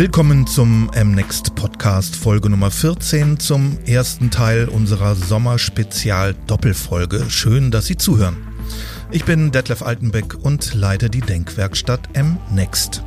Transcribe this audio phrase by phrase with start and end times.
[0.00, 7.26] Willkommen zum MNext Podcast Folge Nummer 14 zum ersten Teil unserer Sommerspezial Doppelfolge.
[7.28, 8.38] Schön, dass Sie zuhören.
[9.10, 13.04] Ich bin Detlef Altenbeck und leite die Denkwerkstatt MNext.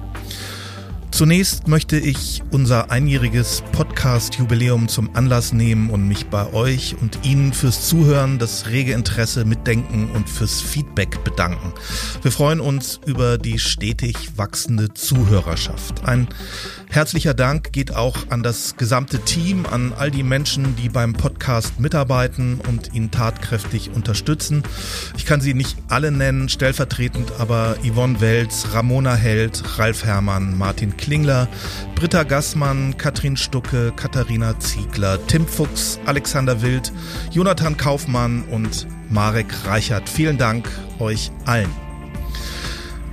[1.09, 3.63] Zunächst möchte ich unser einjähriges
[4.03, 9.45] Podcast-Jubiläum zum Anlass nehmen und mich bei euch und Ihnen fürs Zuhören, das rege Interesse,
[9.45, 11.71] Mitdenken und fürs Feedback bedanken.
[12.21, 16.03] Wir freuen uns über die stetig wachsende Zuhörerschaft.
[16.05, 16.27] Ein
[16.89, 21.79] herzlicher Dank geht auch an das gesamte Team, an all die Menschen, die beim Podcast
[21.79, 24.63] mitarbeiten und ihn tatkräftig unterstützen.
[25.15, 30.97] Ich kann sie nicht alle nennen, stellvertretend aber Yvonne Welz, Ramona Held, Ralf Herrmann, Martin
[30.97, 31.47] Klingler,
[31.95, 36.91] Britta Gassmann, Katrin Stucke, Katharina Ziegler, Tim Fuchs, Alexander Wild,
[37.31, 40.09] Jonathan Kaufmann und Marek Reichert.
[40.09, 40.69] Vielen Dank
[40.99, 41.69] euch allen.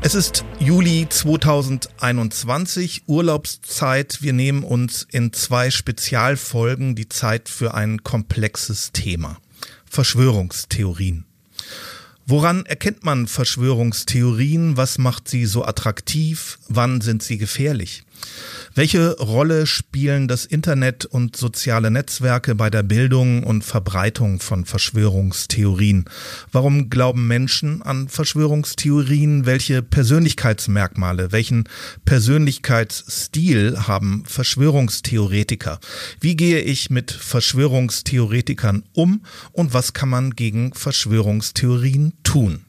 [0.03, 4.23] Es ist Juli 2021, Urlaubszeit.
[4.23, 9.37] Wir nehmen uns in zwei Spezialfolgen die Zeit für ein komplexes Thema.
[9.85, 11.27] Verschwörungstheorien.
[12.27, 14.77] Woran erkennt man Verschwörungstheorien?
[14.77, 16.59] Was macht sie so attraktiv?
[16.69, 18.05] Wann sind sie gefährlich?
[18.73, 26.05] Welche Rolle spielen das Internet und soziale Netzwerke bei der Bildung und Verbreitung von Verschwörungstheorien?
[26.53, 29.45] Warum glauben Menschen an Verschwörungstheorien?
[29.45, 31.65] Welche Persönlichkeitsmerkmale, welchen
[32.05, 35.81] Persönlichkeitsstil haben Verschwörungstheoretiker?
[36.21, 42.65] Wie gehe ich mit Verschwörungstheoretikern um und was kann man gegen Verschwörungstheorien tun?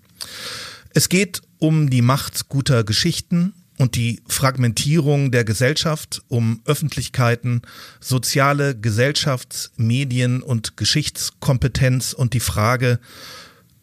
[0.96, 7.64] Es geht um die Macht guter Geschichten, und die Fragmentierung der Gesellschaft um Öffentlichkeiten,
[8.00, 13.00] soziale Gesellschafts-, Medien- und Geschichtskompetenz und die Frage,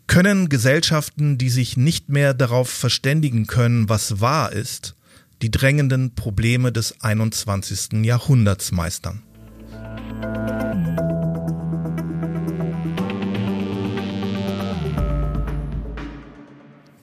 [0.07, 4.95] können Gesellschaften, die sich nicht mehr darauf verständigen können, was wahr ist,
[5.43, 8.05] die drängenden Probleme des 21.
[8.05, 9.25] Jahrhunderts meistern?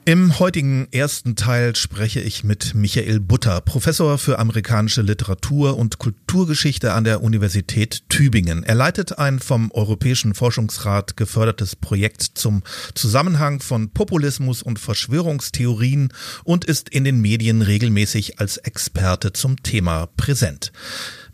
[0.08, 6.94] Im heutigen ersten Teil spreche ich mit Michael Butter, Professor für amerikanische Literatur und Kulturgeschichte
[6.94, 8.62] an der Universität Tübingen.
[8.62, 12.62] Er leitet ein vom Europäischen Forschungsrat gefördertes Projekt zum
[12.94, 16.10] Zusammenhang von Populismus und Verschwörungstheorien
[16.44, 20.72] und ist in den Medien regelmäßig als Experte zum Thema präsent.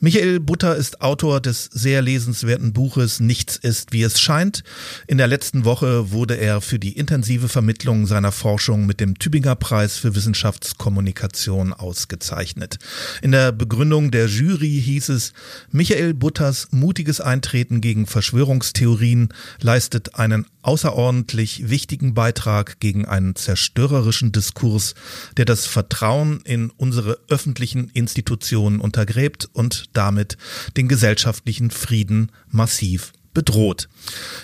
[0.04, 4.64] Michael Butter ist Autor des sehr lesenswerten Buches Nichts ist, wie es scheint.
[5.06, 9.56] In der letzten Woche wurde er für die intensive Vermittlung seiner Forschung mit dem Tübinger
[9.56, 12.80] Preis für Wissenschaftskommunikation ausgezeichnet.
[13.22, 15.34] In der Begründung der Jury hieß es,
[15.70, 19.30] Michael Butters mutiges Eintreten gegen Verschwörungstheorien
[19.60, 24.96] leistet einen außerordentlich wichtigen Beitrag gegen einen zerstörerischen Diskurs,
[25.38, 30.38] der das Vertrauen in unsere öffentlichen Institutionen untergräbt und damit
[30.78, 33.88] den gesellschaftlichen Frieden massiv bedroht.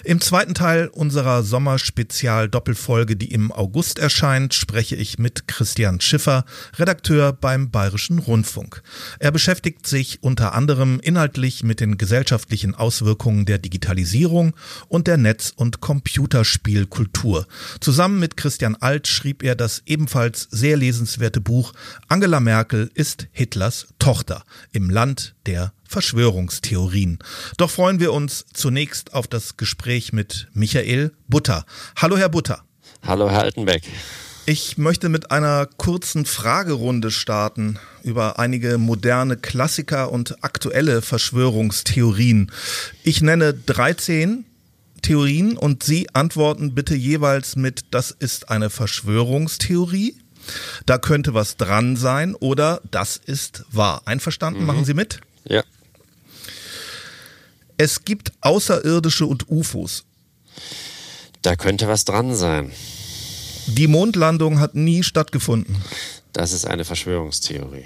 [0.03, 6.45] Im zweiten Teil unserer Sommerspezial-Doppelfolge, die im August erscheint, spreche ich mit Christian Schiffer,
[6.77, 8.81] Redakteur beim Bayerischen Rundfunk.
[9.19, 14.55] Er beschäftigt sich unter anderem inhaltlich mit den gesellschaftlichen Auswirkungen der Digitalisierung
[14.87, 17.47] und der Netz- und Computerspielkultur.
[17.79, 21.73] Zusammen mit Christian Alt schrieb er das ebenfalls sehr lesenswerte Buch
[22.07, 27.19] Angela Merkel ist Hitlers Tochter im Land der Verschwörungstheorien.
[27.57, 31.65] Doch freuen wir uns zunächst auf das Gespräch mit Michael Butter.
[31.95, 32.63] Hallo, Herr Butter.
[33.05, 33.83] Hallo, Herr Altenbeck.
[34.45, 42.49] Ich möchte mit einer kurzen Fragerunde starten über einige moderne Klassiker und aktuelle Verschwörungstheorien.
[43.03, 44.45] Ich nenne 13
[45.01, 50.15] Theorien und Sie antworten bitte jeweils mit, das ist eine Verschwörungstheorie.
[50.85, 54.01] Da könnte was dran sein oder das ist wahr.
[54.05, 54.61] Einverstanden?
[54.61, 54.65] Mhm.
[54.65, 55.19] Machen Sie mit?
[55.43, 55.63] Ja.
[57.77, 60.03] Es gibt Außerirdische und UFOs.
[61.43, 62.71] Da könnte was dran sein.
[63.67, 65.75] Die Mondlandung hat nie stattgefunden.
[66.33, 67.85] Das ist eine Verschwörungstheorie.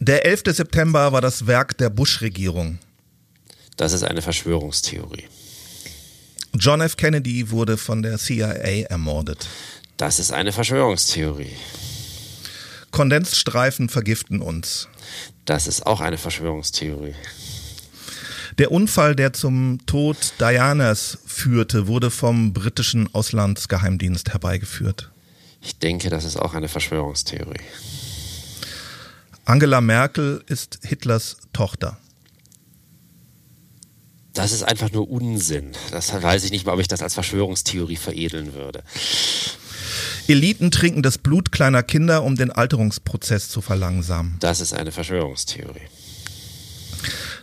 [0.00, 0.42] Der 11.
[0.48, 2.78] September war das Werk der Bush-Regierung.
[3.76, 5.24] Das ist eine Verschwörungstheorie.
[6.54, 6.96] John F.
[6.96, 9.46] Kennedy wurde von der CIA ermordet.
[9.96, 11.54] Das ist eine Verschwörungstheorie.
[12.90, 14.88] Kondensstreifen vergiften uns.
[15.44, 17.14] Das ist auch eine Verschwörungstheorie.
[18.58, 25.10] Der Unfall, der zum Tod Dianas führte, wurde vom britischen Auslandsgeheimdienst herbeigeführt.
[25.60, 27.60] Ich denke, das ist auch eine Verschwörungstheorie.
[29.44, 31.98] Angela Merkel ist Hitlers Tochter.
[34.32, 35.72] Das ist einfach nur Unsinn.
[35.90, 38.82] Das weiß ich nicht mal, ob ich das als Verschwörungstheorie veredeln würde.
[40.28, 44.36] Eliten trinken das Blut kleiner Kinder, um den Alterungsprozess zu verlangsamen.
[44.40, 45.88] Das ist eine Verschwörungstheorie.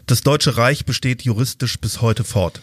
[0.05, 2.61] Das Deutsche Reich besteht juristisch bis heute fort.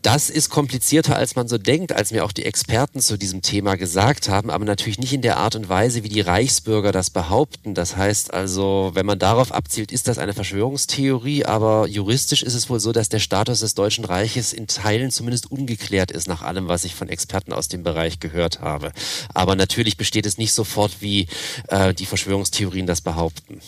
[0.00, 3.76] Das ist komplizierter, als man so denkt, als mir auch die Experten zu diesem Thema
[3.76, 7.74] gesagt haben, aber natürlich nicht in der Art und Weise, wie die Reichsbürger das behaupten.
[7.74, 12.70] Das heißt also, wenn man darauf abzielt, ist das eine Verschwörungstheorie, aber juristisch ist es
[12.70, 16.68] wohl so, dass der Status des Deutschen Reiches in Teilen zumindest ungeklärt ist, nach allem,
[16.68, 18.92] was ich von Experten aus dem Bereich gehört habe.
[19.34, 21.26] Aber natürlich besteht es nicht sofort, wie
[21.68, 23.60] äh, die Verschwörungstheorien das behaupten.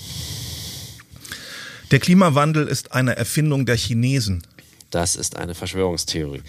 [1.90, 4.46] Der Klimawandel ist eine Erfindung der Chinesen.
[4.90, 6.42] Das ist eine Verschwörungstheorie.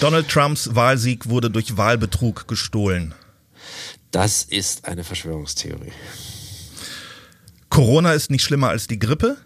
[0.00, 3.14] Donald Trumps Wahlsieg wurde durch Wahlbetrug gestohlen.
[4.10, 5.92] Das ist eine Verschwörungstheorie.
[7.68, 9.36] Corona ist nicht schlimmer als die Grippe.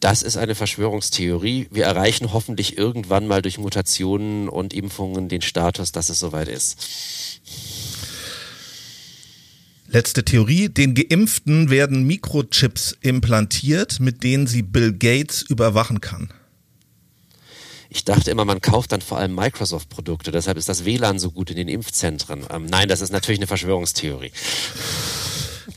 [0.00, 1.68] Das ist eine Verschwörungstheorie.
[1.70, 6.78] Wir erreichen hoffentlich irgendwann mal durch Mutationen und Impfungen den Status, dass es soweit ist.
[9.90, 10.68] Letzte Theorie.
[10.68, 16.30] Den Geimpften werden Mikrochips implantiert, mit denen sie Bill Gates überwachen kann.
[17.88, 21.50] Ich dachte immer, man kauft dann vor allem Microsoft-Produkte, deshalb ist das WLAN so gut
[21.50, 22.44] in den Impfzentren.
[22.50, 24.30] Ähm, nein, das ist natürlich eine Verschwörungstheorie.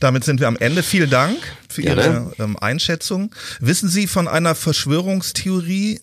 [0.02, 0.84] Damit sind wir am Ende.
[0.84, 1.38] Vielen Dank
[1.70, 3.34] für Ihre ähm, Einschätzung.
[3.62, 6.02] Wissen Sie von einer Verschwörungstheorie,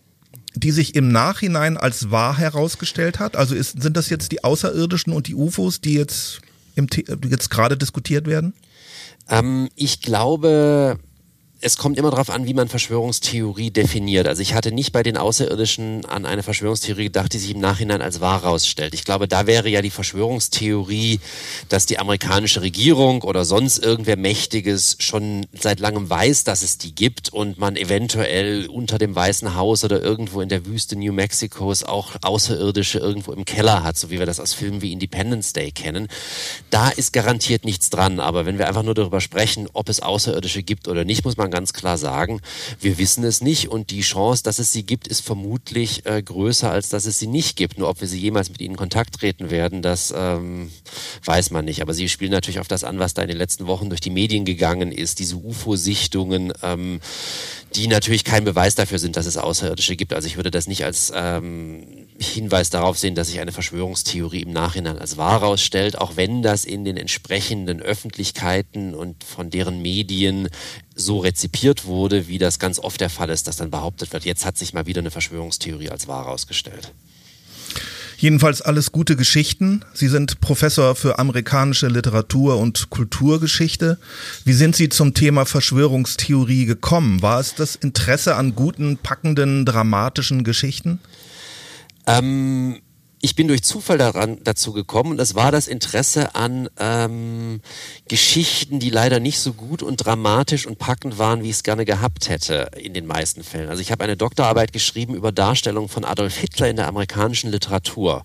[0.54, 3.36] die sich im Nachhinein als wahr herausgestellt hat?
[3.36, 6.40] Also ist, sind das jetzt die Außerirdischen und die UFOs, die jetzt
[6.78, 6.86] im,
[7.28, 8.54] jetzt gerade diskutiert werden?
[9.28, 10.98] Ähm, ich glaube,
[11.60, 14.28] es kommt immer darauf an, wie man Verschwörungstheorie definiert.
[14.28, 18.00] Also ich hatte nicht bei den Außerirdischen an eine Verschwörungstheorie gedacht, die sich im Nachhinein
[18.00, 18.94] als wahr herausstellt.
[18.94, 21.18] Ich glaube, da wäre ja die Verschwörungstheorie,
[21.68, 26.94] dass die amerikanische Regierung oder sonst irgendwer Mächtiges schon seit langem weiß, dass es die
[26.94, 31.82] gibt und man eventuell unter dem Weißen Haus oder irgendwo in der Wüste New Mexicos
[31.82, 35.72] auch Außerirdische irgendwo im Keller hat, so wie wir das aus Filmen wie Independence Day
[35.72, 36.06] kennen.
[36.70, 38.20] Da ist garantiert nichts dran.
[38.20, 41.47] Aber wenn wir einfach nur darüber sprechen, ob es Außerirdische gibt oder nicht, muss man
[41.48, 42.40] man ganz klar sagen,
[42.80, 46.70] wir wissen es nicht und die Chance, dass es sie gibt, ist vermutlich äh, größer,
[46.70, 47.78] als dass es sie nicht gibt.
[47.78, 50.70] Nur ob wir sie jemals mit ihnen in Kontakt treten werden, das ähm,
[51.24, 51.82] weiß man nicht.
[51.82, 54.10] Aber sie spielen natürlich auf das an, was da in den letzten Wochen durch die
[54.10, 57.00] Medien gegangen ist, diese UFO-Sichtungen, ähm,
[57.74, 60.12] die natürlich kein Beweis dafür sind, dass es Außerirdische gibt.
[60.12, 64.52] Also ich würde das nicht als ähm, Hinweis darauf sehen, dass sich eine Verschwörungstheorie im
[64.52, 70.48] Nachhinein als wahr herausstellt, auch wenn das in den entsprechenden Öffentlichkeiten und von deren Medien
[70.96, 74.44] so rezipiert wurde, wie das ganz oft der Fall ist, dass dann behauptet wird, jetzt
[74.44, 76.92] hat sich mal wieder eine Verschwörungstheorie als wahr herausgestellt.
[78.16, 79.84] Jedenfalls alles gute Geschichten.
[79.94, 83.96] Sie sind Professor für amerikanische Literatur und Kulturgeschichte.
[84.44, 87.22] Wie sind Sie zum Thema Verschwörungstheorie gekommen?
[87.22, 90.98] War es das Interesse an guten, packenden, dramatischen Geschichten?
[92.08, 92.80] Ähm,
[93.20, 97.60] ich bin durch Zufall daran, dazu gekommen und es war das Interesse an ähm,
[98.06, 101.84] Geschichten, die leider nicht so gut und dramatisch und packend waren, wie ich es gerne
[101.84, 103.70] gehabt hätte in den meisten Fällen.
[103.70, 108.24] Also ich habe eine Doktorarbeit geschrieben über Darstellungen von Adolf Hitler in der amerikanischen Literatur.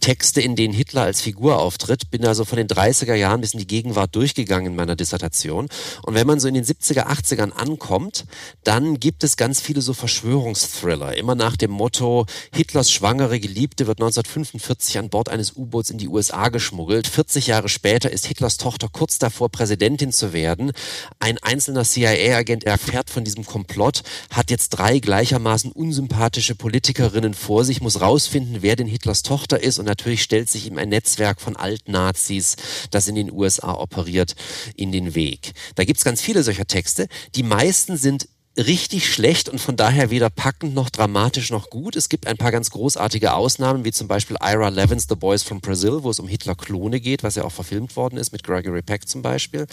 [0.00, 3.60] Texte, in denen Hitler als Figur auftritt, bin also von den 30er Jahren bis in
[3.60, 5.68] die Gegenwart durchgegangen in meiner Dissertation.
[6.02, 8.24] Und wenn man so in den 70er, 80ern ankommt,
[8.64, 14.00] dann gibt es ganz viele so Verschwörungsthriller, immer nach dem Motto, Hitlers schwangere Geliebte wird
[14.00, 17.06] 19 1945 an Bord eines U-Boots in die USA geschmuggelt.
[17.06, 20.72] 40 Jahre später ist Hitlers Tochter kurz davor, Präsidentin zu werden.
[21.18, 27.80] Ein einzelner CIA-Agent erfährt von diesem Komplott, hat jetzt drei gleichermaßen unsympathische Politikerinnen vor sich,
[27.80, 31.56] muss rausfinden, wer denn Hitlers Tochter ist und natürlich stellt sich ihm ein Netzwerk von
[31.56, 32.56] Altnazis,
[32.90, 34.34] das in den USA operiert,
[34.76, 35.52] in den Weg.
[35.74, 37.08] Da gibt's ganz viele solcher Texte.
[37.34, 41.96] Die meisten sind richtig schlecht und von daher weder packend noch dramatisch noch gut.
[41.96, 45.60] Es gibt ein paar ganz großartige Ausnahmen, wie zum Beispiel Ira Levins The Boys from
[45.60, 49.08] Brazil, wo es um Hitler-Klone geht, was ja auch verfilmt worden ist, mit Gregory Peck
[49.08, 49.66] zum Beispiel.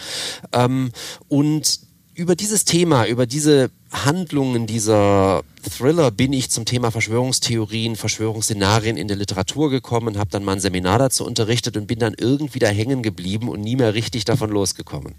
[0.52, 0.92] Ähm,
[1.28, 1.82] und
[2.14, 5.44] über dieses Thema, über diese Handlungen dieser
[5.78, 10.60] Thriller bin ich zum Thema Verschwörungstheorien, Verschwörungsszenarien in der Literatur gekommen, habe dann mal ein
[10.60, 14.50] Seminar dazu unterrichtet und bin dann irgendwie da hängen geblieben und nie mehr richtig davon
[14.50, 15.16] losgekommen.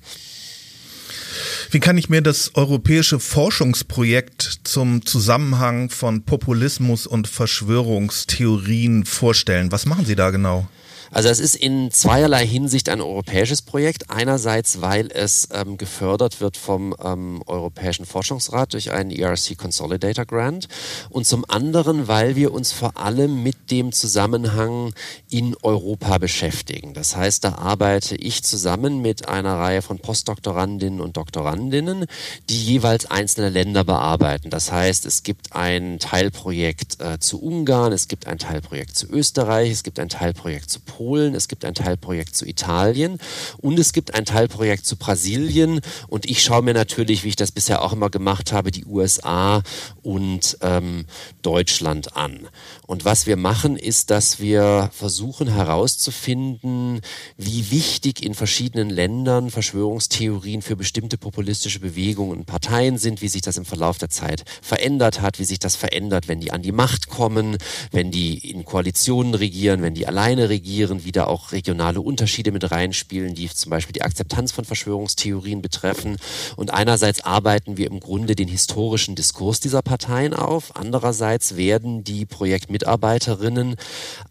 [1.73, 9.73] Wie kann ich mir das europäische Forschungsprojekt zum Zusammenhang von Populismus und Verschwörungstheorien vorstellen?
[9.73, 10.69] Was machen Sie da genau?
[11.13, 14.09] Also es ist in zweierlei Hinsicht ein europäisches Projekt.
[14.09, 20.69] Einerseits, weil es ähm, gefördert wird vom ähm, Europäischen Forschungsrat durch einen ERC Consolidator Grant
[21.11, 24.95] und zum anderen, weil wir uns vor allem mit dem Zusammenhang
[25.29, 26.95] in Europa beschäftigen.
[26.95, 32.07] Das heißt, da arbeite ich zusammen mit einer Reihe von Postdoktorandinnen und Doktorandinnen,
[32.49, 34.49] die jeweils einzelne Länder bearbeiten.
[34.49, 39.71] Das heißt, es gibt ein Teilprojekt äh, zu Ungarn, es gibt ein Teilprojekt zu Österreich,
[39.71, 41.02] es gibt ein Teilprojekt zu Polen,
[41.35, 43.19] es gibt ein Teilprojekt zu Italien
[43.59, 45.81] und es gibt ein Teilprojekt zu Brasilien.
[46.09, 49.63] Und ich schaue mir natürlich, wie ich das bisher auch immer gemacht habe, die USA
[50.03, 51.07] und ähm,
[51.43, 52.49] Deutschland an.
[52.87, 57.01] Und was wir machen, ist, dass wir versuchen herauszufinden,
[57.37, 63.43] wie wichtig in verschiedenen Ländern Verschwörungstheorien für bestimmte populistische Bewegungen und Parteien sind, wie sich
[63.43, 66.73] das im Verlauf der Zeit verändert hat, wie sich das verändert, wenn die an die
[66.73, 67.57] Macht kommen,
[67.93, 72.69] wenn die in Koalitionen regieren, wenn die alleine regieren, wie da auch regionale Unterschiede mit
[72.73, 76.17] reinspielen, die zum Beispiel die Akzeptanz von Verschwörungstheorien betreffen.
[76.57, 82.27] Und einerseits arbeiten wir im Grunde den historischen Diskurs dieser Parteien auf, andererseits werden die
[82.73, 83.77] Projektmitarbeiterinnen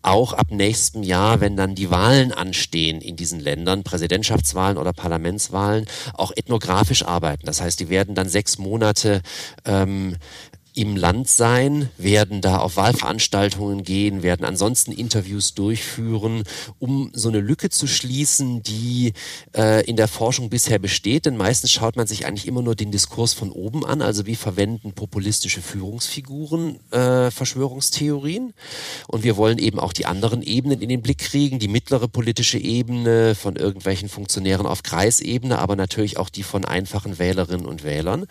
[0.01, 5.86] auch ab nächstem Jahr, wenn dann die Wahlen anstehen in diesen Ländern, Präsidentschaftswahlen oder Parlamentswahlen,
[6.13, 7.45] auch ethnografisch arbeiten.
[7.45, 9.21] Das heißt, die werden dann sechs Monate
[9.65, 10.15] ähm,
[10.81, 16.41] im Land sein, werden da auf Wahlveranstaltungen gehen, werden ansonsten Interviews durchführen,
[16.79, 19.13] um so eine Lücke zu schließen, die
[19.55, 21.27] äh, in der Forschung bisher besteht.
[21.27, 24.35] Denn meistens schaut man sich eigentlich immer nur den Diskurs von oben an, also wie
[24.35, 28.55] verwenden populistische Führungsfiguren äh, Verschwörungstheorien.
[29.07, 32.57] Und wir wollen eben auch die anderen Ebenen in den Blick kriegen, die mittlere politische
[32.57, 38.25] Ebene von irgendwelchen Funktionären auf Kreisebene, aber natürlich auch die von einfachen Wählerinnen und Wählern.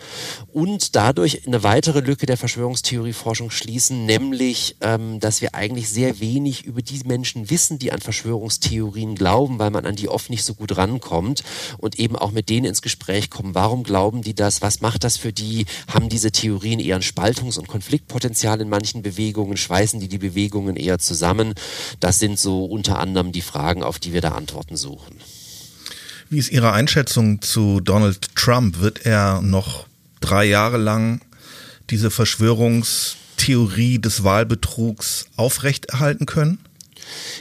[0.53, 6.65] Und dadurch eine weitere Lücke der Verschwörungstheorieforschung schließen, nämlich, ähm, dass wir eigentlich sehr wenig
[6.65, 10.55] über die Menschen wissen, die an Verschwörungstheorien glauben, weil man an die oft nicht so
[10.55, 11.45] gut rankommt
[11.79, 13.55] und eben auch mit denen ins Gespräch kommen.
[13.55, 14.63] Warum glauben die das?
[14.63, 15.67] Was macht das für die?
[15.87, 19.57] Haben diese Theorien eher ein Spaltungs- und Konfliktpotenzial in manchen Bewegungen?
[19.57, 21.55] Schweißen die die Bewegungen eher zusammen?
[22.01, 25.17] Das sind so unter anderem die Fragen, auf die wir da Antworten suchen.
[26.31, 28.79] Wie ist Ihre Einschätzung zu Donald Trump?
[28.81, 29.87] Wird er noch
[30.21, 31.21] drei Jahre lang
[31.91, 36.59] diese Verschwörungstheorie des Wahlbetrugs aufrechterhalten können?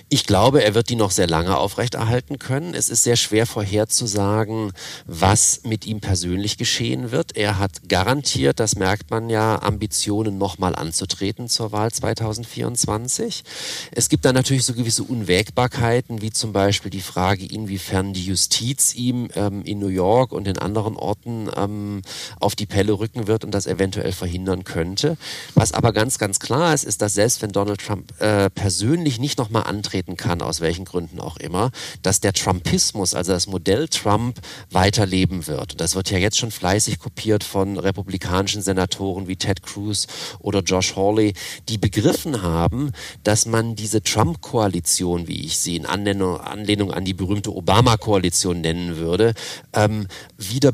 [0.09, 2.73] Ich glaube, er wird die noch sehr lange aufrechterhalten können.
[2.73, 4.71] Es ist sehr schwer vorherzusagen,
[5.05, 7.35] was mit ihm persönlich geschehen wird.
[7.35, 13.43] Er hat garantiert, das merkt man ja, Ambitionen nochmal anzutreten zur Wahl 2024.
[13.91, 18.95] Es gibt da natürlich so gewisse Unwägbarkeiten, wie zum Beispiel die Frage, inwiefern die Justiz
[18.95, 22.01] ihm ähm, in New York und in anderen Orten ähm,
[22.39, 25.17] auf die Pelle rücken wird und das eventuell verhindern könnte.
[25.55, 29.37] Was aber ganz, ganz klar ist, ist, dass selbst wenn Donald Trump äh, persönlich nicht
[29.37, 34.39] nochmal antreten kann, aus welchen Gründen auch immer, dass der Trumpismus, also das Modell Trump,
[34.71, 35.79] weiterleben wird.
[35.79, 40.07] Das wird ja jetzt schon fleißig kopiert von republikanischen Senatoren wie Ted Cruz
[40.39, 41.33] oder Josh Hawley,
[41.67, 42.91] die begriffen haben,
[43.23, 48.97] dass man diese Trump-Koalition, wie ich sie in Anlehnung, Anlehnung an die berühmte Obama-Koalition nennen
[48.97, 49.33] würde,
[49.73, 50.71] ähm, wieder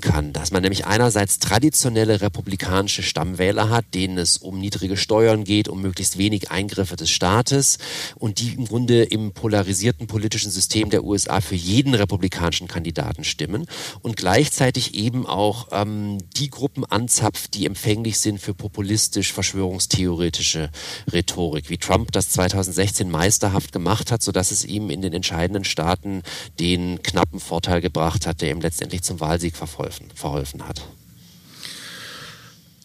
[0.00, 0.32] kann.
[0.32, 5.80] Dass man nämlich einerseits traditionelle republikanische Stammwähler hat, denen es um niedrige Steuern geht, um
[5.80, 7.78] möglichst wenig Eingriffe des Staates
[8.24, 13.66] und die im Grunde im polarisierten politischen System der USA für jeden republikanischen Kandidaten stimmen
[14.00, 20.70] und gleichzeitig eben auch ähm, die Gruppen anzapft, die empfänglich sind für populistisch verschwörungstheoretische
[21.12, 26.22] Rhetorik, wie Trump das 2016 meisterhaft gemacht hat, sodass es ihm in den entscheidenden Staaten
[26.58, 30.80] den knappen Vorteil gebracht hat, der ihm letztendlich zum Wahlsieg verholfen, verholfen hat.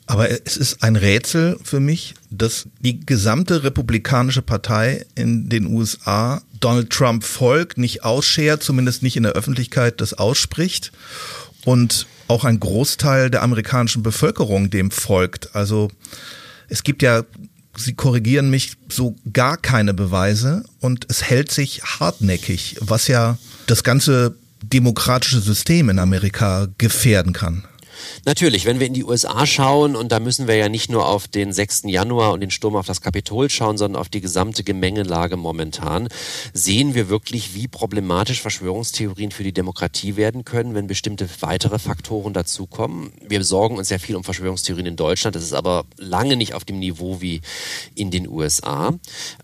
[0.09, 6.41] Aber es ist ein Rätsel für mich, dass die gesamte Republikanische Partei in den USA
[6.59, 10.91] Donald Trump folgt, nicht ausschert, zumindest nicht in der Öffentlichkeit das ausspricht
[11.63, 15.55] und auch ein Großteil der amerikanischen Bevölkerung dem folgt.
[15.55, 15.91] Also
[16.69, 17.21] es gibt ja,
[17.77, 23.37] Sie korrigieren mich, so gar keine Beweise und es hält sich hartnäckig, was ja
[23.67, 27.67] das ganze demokratische System in Amerika gefährden kann.
[28.25, 31.27] Natürlich, wenn wir in die USA schauen, und da müssen wir ja nicht nur auf
[31.27, 31.83] den 6.
[31.85, 36.07] Januar und den Sturm auf das Kapitol schauen, sondern auf die gesamte Gemengelage momentan,
[36.53, 42.33] sehen wir wirklich, wie problematisch Verschwörungstheorien für die Demokratie werden können, wenn bestimmte weitere Faktoren
[42.33, 43.11] dazukommen.
[43.27, 46.65] Wir sorgen uns ja viel um Verschwörungstheorien in Deutschland, das ist aber lange nicht auf
[46.65, 47.41] dem Niveau wie
[47.95, 48.93] in den USA.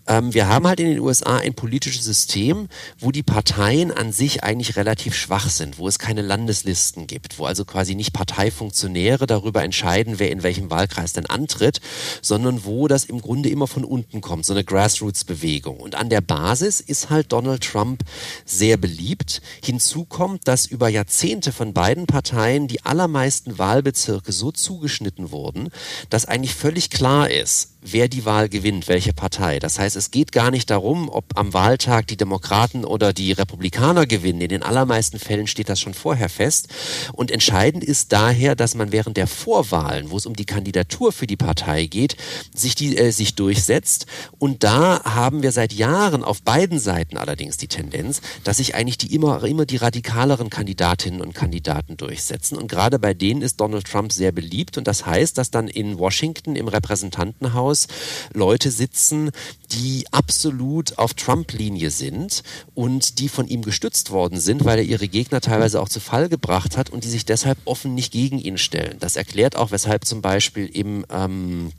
[0.06, 4.44] Ähm, wir haben halt in den USA ein politisches System, wo die Parteien an sich
[4.44, 9.26] eigentlich relativ schwach sind, wo es keine Landeslisten gibt, wo also quasi nicht Parteien Parteifunktionäre
[9.26, 11.80] darüber entscheiden, wer in welchem Wahlkreis denn antritt,
[12.22, 15.78] sondern wo das im Grunde immer von unten kommt, so eine Grassroots-Bewegung.
[15.78, 18.04] Und an der Basis ist halt Donald Trump
[18.44, 19.42] sehr beliebt.
[19.64, 25.70] Hinzu kommt, dass über Jahrzehnte von beiden Parteien die allermeisten Wahlbezirke so zugeschnitten wurden,
[26.08, 29.58] dass eigentlich völlig klar ist, wer die Wahl gewinnt, welche Partei.
[29.58, 34.06] Das heißt, es geht gar nicht darum, ob am Wahltag die Demokraten oder die Republikaner
[34.06, 34.40] gewinnen.
[34.40, 36.68] In den allermeisten Fällen steht das schon vorher fest.
[37.12, 41.26] Und entscheidend ist daher, dass man während der Vorwahlen, wo es um die Kandidatur für
[41.26, 42.16] die Partei geht,
[42.54, 44.06] sich, die, äh, sich durchsetzt.
[44.38, 48.98] Und da haben wir seit Jahren auf beiden Seiten allerdings die Tendenz, dass sich eigentlich
[48.98, 52.58] die immer, immer die radikaleren Kandidatinnen und Kandidaten durchsetzen.
[52.58, 54.76] Und gerade bei denen ist Donald Trump sehr beliebt.
[54.76, 57.88] Und das heißt, dass dann in Washington im Repräsentantenhaus Haus
[58.32, 59.30] Leute sitzen,
[59.72, 62.42] die absolut auf Trump-Linie sind
[62.74, 66.28] und die von ihm gestützt worden sind, weil er ihre Gegner teilweise auch zu Fall
[66.28, 68.96] gebracht hat und die sich deshalb offen nicht gegen ihn stellen.
[69.00, 71.72] Das erklärt auch, weshalb zum Beispiel im ähm,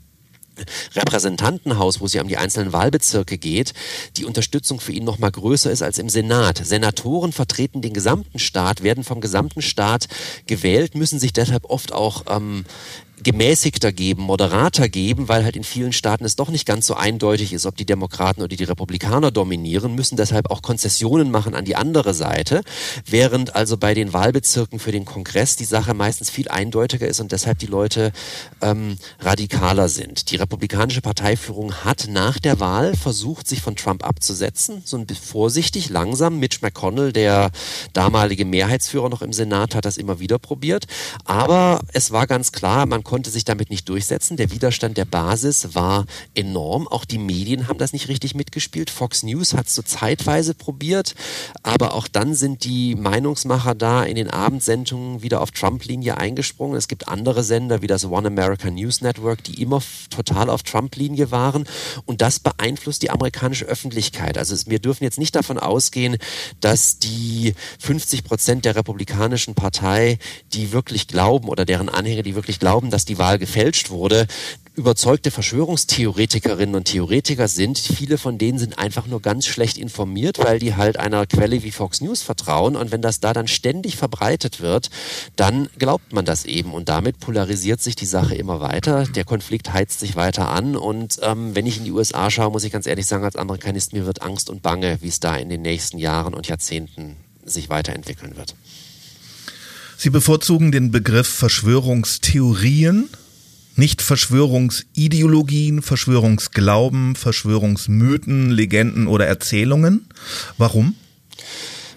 [0.94, 3.74] Repräsentantenhaus, wo es ja um die einzelnen Wahlbezirke geht,
[4.16, 6.58] die Unterstützung für ihn noch mal größer ist als im Senat.
[6.58, 10.08] Senatoren vertreten den gesamten Staat, werden vom gesamten Staat
[10.46, 12.64] gewählt, müssen sich deshalb oft auch ähm,
[13.22, 17.52] gemäßigter geben, moderater geben, weil halt in vielen Staaten es doch nicht ganz so eindeutig
[17.52, 21.76] ist, ob die Demokraten oder die Republikaner dominieren, müssen deshalb auch Konzessionen machen an die
[21.76, 22.62] andere Seite,
[23.04, 27.32] während also bei den Wahlbezirken für den Kongress die Sache meistens viel eindeutiger ist und
[27.32, 28.12] deshalb die Leute
[28.60, 30.30] ähm, radikaler sind.
[30.30, 35.24] Die republikanische Parteiführung hat nach der Wahl versucht, sich von Trump abzusetzen, so ein bisschen
[35.24, 36.38] vorsichtig, langsam.
[36.38, 37.50] Mitch McConnell, der
[37.92, 40.86] damalige Mehrheitsführer noch im Senat, hat das immer wieder probiert,
[41.24, 44.36] aber es war ganz klar, man konnte sich damit nicht durchsetzen.
[44.36, 46.86] Der Widerstand der Basis war enorm.
[46.86, 48.90] Auch die Medien haben das nicht richtig mitgespielt.
[48.90, 51.14] Fox News hat es so zeitweise probiert,
[51.62, 56.76] aber auch dann sind die Meinungsmacher da in den Abendsendungen wieder auf Trump-Linie eingesprungen.
[56.76, 61.30] Es gibt andere Sender wie das One America News Network, die immer total auf Trump-Linie
[61.30, 61.64] waren
[62.04, 64.36] und das beeinflusst die amerikanische Öffentlichkeit.
[64.36, 66.18] Also wir dürfen jetzt nicht davon ausgehen,
[66.60, 70.18] dass die 50 Prozent der republikanischen Partei,
[70.52, 74.26] die wirklich glauben oder deren Anhänger, die wirklich glauben, dass dass die Wahl gefälscht wurde,
[74.74, 77.78] überzeugte Verschwörungstheoretikerinnen und Theoretiker sind.
[77.78, 81.70] Viele von denen sind einfach nur ganz schlecht informiert, weil die halt einer Quelle wie
[81.70, 82.74] Fox News vertrauen.
[82.74, 84.90] Und wenn das da dann ständig verbreitet wird,
[85.36, 86.74] dann glaubt man das eben.
[86.74, 89.04] Und damit polarisiert sich die Sache immer weiter.
[89.04, 90.76] Der Konflikt heizt sich weiter an.
[90.76, 93.92] Und ähm, wenn ich in die USA schaue, muss ich ganz ehrlich sagen, als Amerikanist,
[93.92, 97.68] mir wird Angst und Bange, wie es da in den nächsten Jahren und Jahrzehnten sich
[97.68, 98.56] weiterentwickeln wird.
[100.00, 103.08] Sie bevorzugen den Begriff Verschwörungstheorien,
[103.74, 110.06] nicht Verschwörungsideologien, Verschwörungsglauben, Verschwörungsmythen, Legenden oder Erzählungen.
[110.56, 110.94] Warum?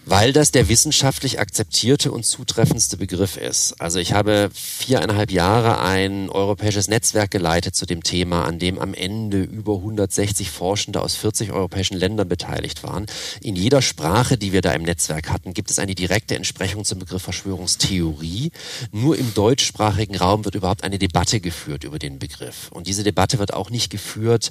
[0.05, 3.79] Weil das der wissenschaftlich akzeptierte und zutreffendste Begriff ist.
[3.79, 8.95] Also ich habe viereinhalb Jahre ein europäisches Netzwerk geleitet zu dem Thema, an dem am
[8.95, 13.05] Ende über 160 Forschende aus 40 europäischen Ländern beteiligt waren.
[13.41, 16.99] In jeder Sprache, die wir da im Netzwerk hatten, gibt es eine direkte Entsprechung zum
[16.99, 18.51] Begriff Verschwörungstheorie.
[18.91, 22.69] Nur im deutschsprachigen Raum wird überhaupt eine Debatte geführt über den Begriff.
[22.71, 24.49] Und diese Debatte wird auch nicht geführt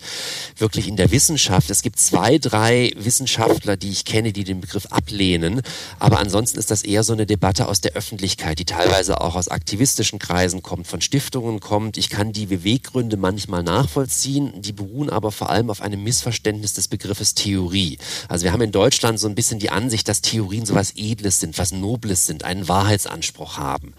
[0.57, 1.71] wirklich in der Wissenschaft.
[1.71, 5.63] Es gibt zwei, drei Wissenschaftler, die ich kenne, die den Begriff ablehnen ablehnen.
[5.99, 9.49] Aber ansonsten ist das eher so eine Debatte aus der Öffentlichkeit, die teilweise auch aus
[9.49, 11.97] aktivistischen Kreisen kommt, von Stiftungen kommt.
[11.97, 16.89] Ich kann die Beweggründe manchmal nachvollziehen, die beruhen aber vor allem auf einem Missverständnis des
[16.89, 17.99] Begriffes Theorie.
[18.29, 21.41] Also wir haben in Deutschland so ein bisschen die Ansicht, dass Theorien so was Edles
[21.41, 23.95] sind, was Nobles sind, einen Wahrheitsanspruch haben.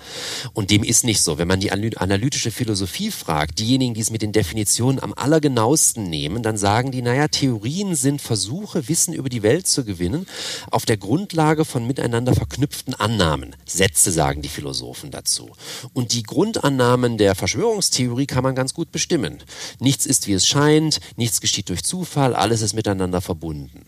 [0.53, 1.37] Und dem ist nicht so.
[1.37, 6.43] Wenn man die analytische Philosophie fragt, diejenigen, die es mit den Definitionen am allergenauesten nehmen,
[6.43, 10.25] dann sagen die, naja, Theorien sind Versuche, Wissen über die Welt zu gewinnen,
[10.69, 13.55] auf der Grundlage Grundlage von miteinander verknüpften Annahmen.
[13.65, 15.49] Sätze sagen die Philosophen dazu.
[15.93, 19.41] Und die Grundannahmen der Verschwörungstheorie kann man ganz gut bestimmen.
[19.79, 23.85] Nichts ist, wie es scheint, nichts geschieht durch Zufall, alles ist miteinander verbunden.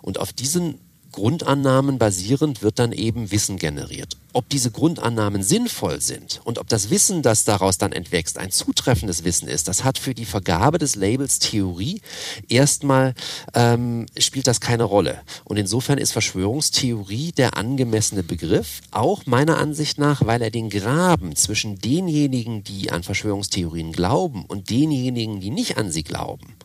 [0.00, 0.78] Und auf diesen
[1.12, 4.16] Grundannahmen basierend wird dann eben Wissen generiert.
[4.32, 9.24] Ob diese Grundannahmen sinnvoll sind und ob das Wissen, das daraus dann entwächst, ein zutreffendes
[9.24, 12.02] Wissen ist, das hat für die Vergabe des Labels Theorie
[12.48, 13.14] erstmal
[13.54, 15.22] ähm, spielt das keine Rolle.
[15.44, 21.34] Und insofern ist Verschwörungstheorie der angemessene Begriff, auch meiner Ansicht nach, weil er den Graben
[21.34, 26.56] zwischen denjenigen, die an Verschwörungstheorien glauben und denjenigen, die nicht an sie glauben,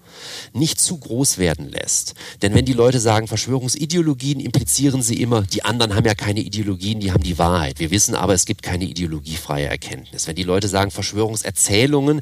[0.54, 2.14] nicht zu groß werden lässt.
[2.42, 7.00] Denn wenn die Leute sagen, Verschwörungsideologien implizieren sie immer, die anderen haben ja keine Ideologien,
[7.00, 7.80] die haben die Wahrheit.
[7.80, 10.28] Wir wissen aber, es gibt keine ideologiefreie Erkenntnis.
[10.28, 12.22] Wenn die Leute sagen Verschwörungserzählungen,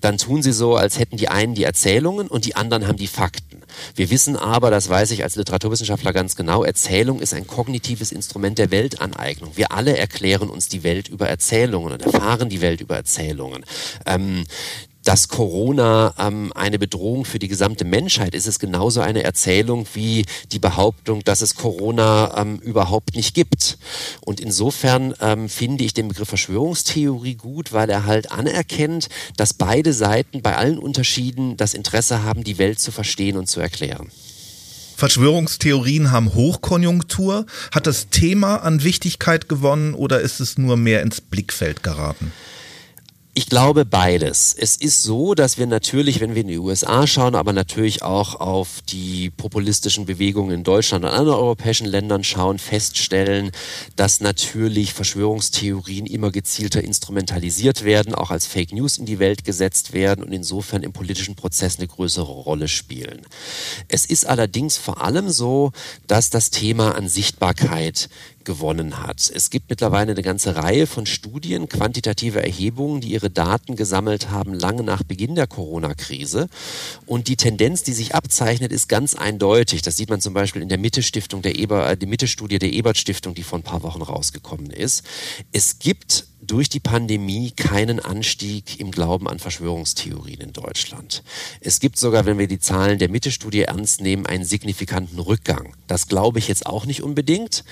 [0.00, 3.06] dann tun sie so, als hätten die einen die Erzählungen und die anderen haben die
[3.06, 3.62] Fakten.
[3.94, 8.58] Wir wissen aber, das weiß ich als Literaturwissenschaftler ganz genau, Erzählung ist ein kognitives Instrument
[8.58, 9.52] der Weltaneignung.
[9.56, 13.64] Wir alle erklären uns die Welt über Erzählungen und erfahren die Welt über Erzählungen.
[14.06, 14.44] Ähm,
[15.08, 20.26] dass Corona ähm, eine Bedrohung für die gesamte Menschheit ist, ist genauso eine Erzählung wie
[20.52, 23.78] die Behauptung, dass es Corona ähm, überhaupt nicht gibt.
[24.20, 29.94] Und insofern ähm, finde ich den Begriff Verschwörungstheorie gut, weil er halt anerkennt, dass beide
[29.94, 34.10] Seiten bei allen Unterschieden das Interesse haben, die Welt zu verstehen und zu erklären.
[34.96, 37.46] Verschwörungstheorien haben Hochkonjunktur.
[37.72, 42.30] Hat das Thema an Wichtigkeit gewonnen oder ist es nur mehr ins Blickfeld geraten?
[43.34, 44.52] Ich glaube beides.
[44.58, 48.34] Es ist so, dass wir natürlich, wenn wir in die USA schauen, aber natürlich auch
[48.34, 53.52] auf die populistischen Bewegungen in Deutschland und anderen europäischen Ländern schauen, feststellen,
[53.94, 59.92] dass natürlich Verschwörungstheorien immer gezielter instrumentalisiert werden, auch als Fake News in die Welt gesetzt
[59.92, 63.22] werden und insofern im politischen Prozess eine größere Rolle spielen.
[63.86, 65.70] Es ist allerdings vor allem so,
[66.08, 68.08] dass das Thema an Sichtbarkeit
[68.48, 69.30] gewonnen hat.
[69.32, 74.54] Es gibt mittlerweile eine ganze Reihe von Studien, quantitative Erhebungen, die ihre Daten gesammelt haben,
[74.54, 76.48] lange nach Beginn der Corona-Krise.
[77.04, 79.82] Und die Tendenz, die sich abzeichnet, ist ganz eindeutig.
[79.82, 83.42] Das sieht man zum Beispiel in der Mitte-Stiftung der Eber, die Mitte-Studie der Ebert-Stiftung, die
[83.42, 85.04] vor ein paar Wochen rausgekommen ist.
[85.52, 91.22] Es gibt durch die Pandemie keinen Anstieg im Glauben an Verschwörungstheorien in Deutschland.
[91.60, 95.74] Es gibt sogar, wenn wir die Zahlen der Mitte-Studie ernst nehmen, einen signifikanten Rückgang.
[95.86, 97.64] Das glaube ich jetzt auch nicht unbedingt,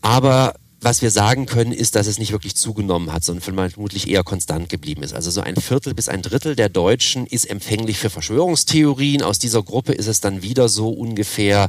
[0.00, 4.22] aber was wir sagen können, ist, dass es nicht wirklich zugenommen hat, sondern vermutlich eher
[4.22, 5.14] konstant geblieben ist.
[5.14, 9.22] Also so ein Viertel bis ein Drittel der Deutschen ist empfänglich für Verschwörungstheorien.
[9.22, 11.68] Aus dieser Gruppe ist es dann wieder so ungefähr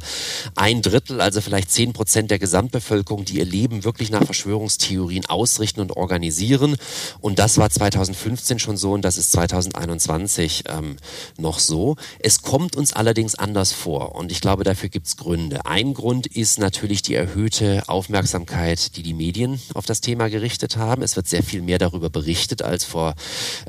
[0.55, 5.79] ein Drittel, also vielleicht zehn Prozent der Gesamtbevölkerung, die ihr Leben wirklich nach Verschwörungstheorien ausrichten
[5.79, 6.75] und organisieren.
[7.21, 10.97] Und das war 2015 schon so und das ist 2021 ähm,
[11.37, 11.95] noch so.
[12.19, 15.65] Es kommt uns allerdings anders vor und ich glaube, dafür gibt es Gründe.
[15.65, 21.01] Ein Grund ist natürlich die erhöhte Aufmerksamkeit, die die Medien auf das Thema gerichtet haben.
[21.01, 23.15] Es wird sehr viel mehr darüber berichtet als vor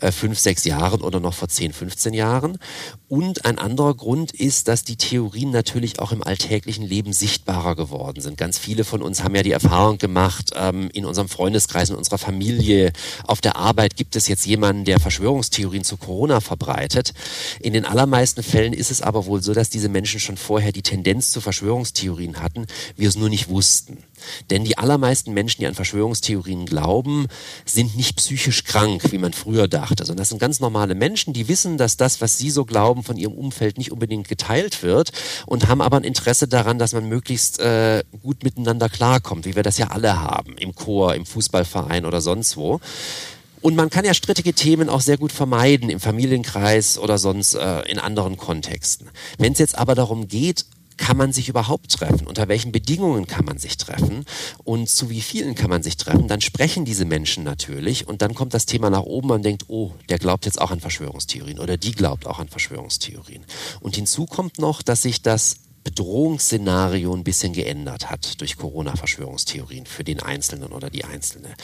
[0.00, 2.58] äh, fünf, sechs Jahren oder noch vor zehn, 15 Jahren.
[3.08, 8.20] Und ein anderer Grund ist, dass die Theorien natürlich auch im alltäglichen Leben sichtbarer geworden
[8.20, 8.38] sind.
[8.38, 12.18] Ganz viele von uns haben ja die Erfahrung gemacht, ähm, in unserem Freundeskreis, in unserer
[12.18, 12.92] Familie,
[13.26, 17.12] auf der Arbeit gibt es jetzt jemanden, der Verschwörungstheorien zu Corona verbreitet.
[17.60, 20.82] In den allermeisten Fällen ist es aber wohl so, dass diese Menschen schon vorher die
[20.82, 23.98] Tendenz zu Verschwörungstheorien hatten, wir es nur nicht wussten.
[24.50, 27.26] Denn die allermeisten Menschen, die an Verschwörungstheorien glauben,
[27.64, 31.48] sind nicht psychisch krank, wie man früher dachte, sondern das sind ganz normale Menschen, die
[31.48, 35.12] wissen, dass das, was sie so glauben, von ihrem Umfeld nicht unbedingt geteilt wird
[35.46, 39.62] und haben aber ein Interesse daran, dass man möglichst äh, gut miteinander klarkommt, wie wir
[39.62, 42.80] das ja alle haben, im Chor, im Fußballverein oder sonst wo.
[43.62, 47.80] Und man kann ja strittige Themen auch sehr gut vermeiden im Familienkreis oder sonst äh,
[47.90, 49.08] in anderen Kontexten.
[49.38, 52.26] Wenn es jetzt aber darum geht, kann man sich überhaupt treffen?
[52.26, 54.24] Unter welchen Bedingungen kann man sich treffen?
[54.64, 56.28] Und zu wie vielen kann man sich treffen?
[56.28, 59.92] Dann sprechen diese Menschen natürlich und dann kommt das Thema nach oben und denkt, oh,
[60.08, 63.44] der glaubt jetzt auch an Verschwörungstheorien oder die glaubt auch an Verschwörungstheorien.
[63.80, 65.56] Und hinzu kommt noch, dass sich das
[65.86, 71.54] Bedrohungsszenario ein bisschen geändert hat durch Corona-Verschwörungstheorien für den Einzelnen oder die Einzelne.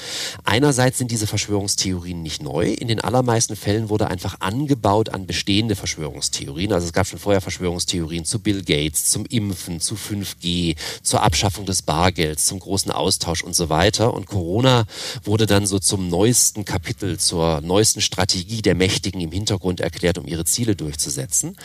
[0.44, 2.68] Einerseits sind diese Verschwörungstheorien nicht neu.
[2.72, 6.72] In den allermeisten Fällen wurde einfach angebaut an bestehende Verschwörungstheorien.
[6.72, 11.66] Also es gab schon vorher Verschwörungstheorien zu Bill Gates, zum Impfen, zu 5G, zur Abschaffung
[11.66, 14.14] des Bargelds, zum großen Austausch und so weiter.
[14.14, 14.86] Und Corona
[15.24, 20.28] wurde dann so zum neuesten Kapitel, zur neuesten Strategie der Mächtigen im Hintergrund erklärt, um
[20.28, 21.56] ihre Ziele durchzusetzen.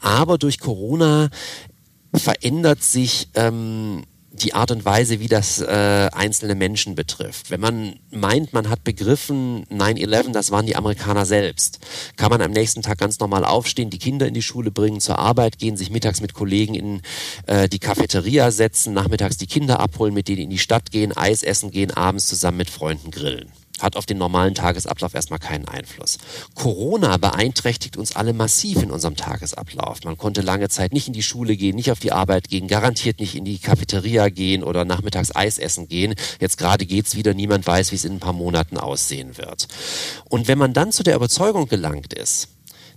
[0.00, 1.30] Aber durch Corona
[2.14, 7.50] verändert sich ähm, die Art und Weise, wie das äh, einzelne Menschen betrifft.
[7.50, 11.80] Wenn man meint, man hat begriffen, 9-11, das waren die Amerikaner selbst,
[12.16, 15.18] kann man am nächsten Tag ganz normal aufstehen, die Kinder in die Schule bringen, zur
[15.18, 17.02] Arbeit gehen, sich mittags mit Kollegen in
[17.46, 21.42] äh, die Cafeteria setzen, nachmittags die Kinder abholen, mit denen in die Stadt gehen, Eis
[21.42, 26.18] essen gehen, abends zusammen mit Freunden grillen hat auf den normalen Tagesablauf erstmal keinen Einfluss.
[26.54, 30.04] Corona beeinträchtigt uns alle massiv in unserem Tagesablauf.
[30.04, 33.20] Man konnte lange Zeit nicht in die Schule gehen, nicht auf die Arbeit gehen, garantiert
[33.20, 36.14] nicht in die Cafeteria gehen oder nachmittags Eis essen gehen.
[36.40, 39.68] Jetzt gerade geht's wieder, niemand weiß, wie es in ein paar Monaten aussehen wird.
[40.28, 42.48] Und wenn man dann zu der Überzeugung gelangt ist,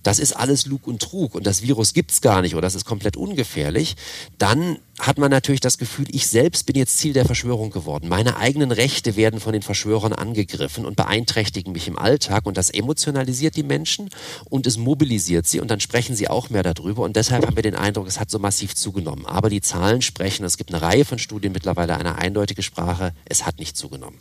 [0.03, 2.85] das ist alles Lug und Trug und das Virus gibt's gar nicht oder das ist
[2.85, 3.95] komplett ungefährlich,
[4.37, 8.07] dann hat man natürlich das Gefühl, ich selbst bin jetzt Ziel der Verschwörung geworden.
[8.09, 12.69] Meine eigenen Rechte werden von den Verschwörern angegriffen und beeinträchtigen mich im Alltag und das
[12.69, 14.09] emotionalisiert die Menschen
[14.49, 17.63] und es mobilisiert sie und dann sprechen sie auch mehr darüber und deshalb haben wir
[17.63, 19.25] den Eindruck, es hat so massiv zugenommen.
[19.25, 23.45] Aber die Zahlen sprechen, es gibt eine Reihe von Studien mittlerweile eine eindeutige Sprache, es
[23.45, 24.19] hat nicht zugenommen.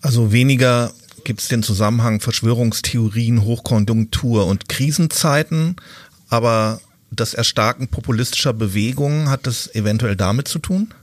[0.00, 0.92] Also weniger
[1.24, 5.76] gibt es den Zusammenhang Verschwörungstheorien, Hochkonjunktur und Krisenzeiten,
[6.28, 6.80] aber
[7.10, 10.94] das Erstarken populistischer Bewegungen, hat das eventuell damit zu tun?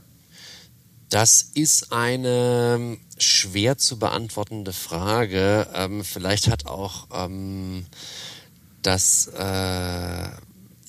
[1.08, 5.66] Das ist eine schwer zu beantwortende Frage.
[5.74, 7.86] Ähm, vielleicht hat auch ähm,
[8.82, 10.28] das äh,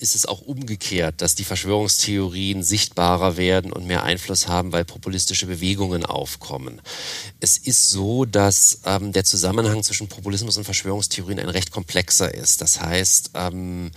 [0.01, 5.45] ist es auch umgekehrt, dass die Verschwörungstheorien sichtbarer werden und mehr Einfluss haben, weil populistische
[5.45, 6.81] Bewegungen aufkommen.
[7.39, 12.61] Es ist so, dass ähm, der Zusammenhang zwischen Populismus und Verschwörungstheorien ein recht komplexer ist.
[12.61, 13.91] Das heißt, ähm,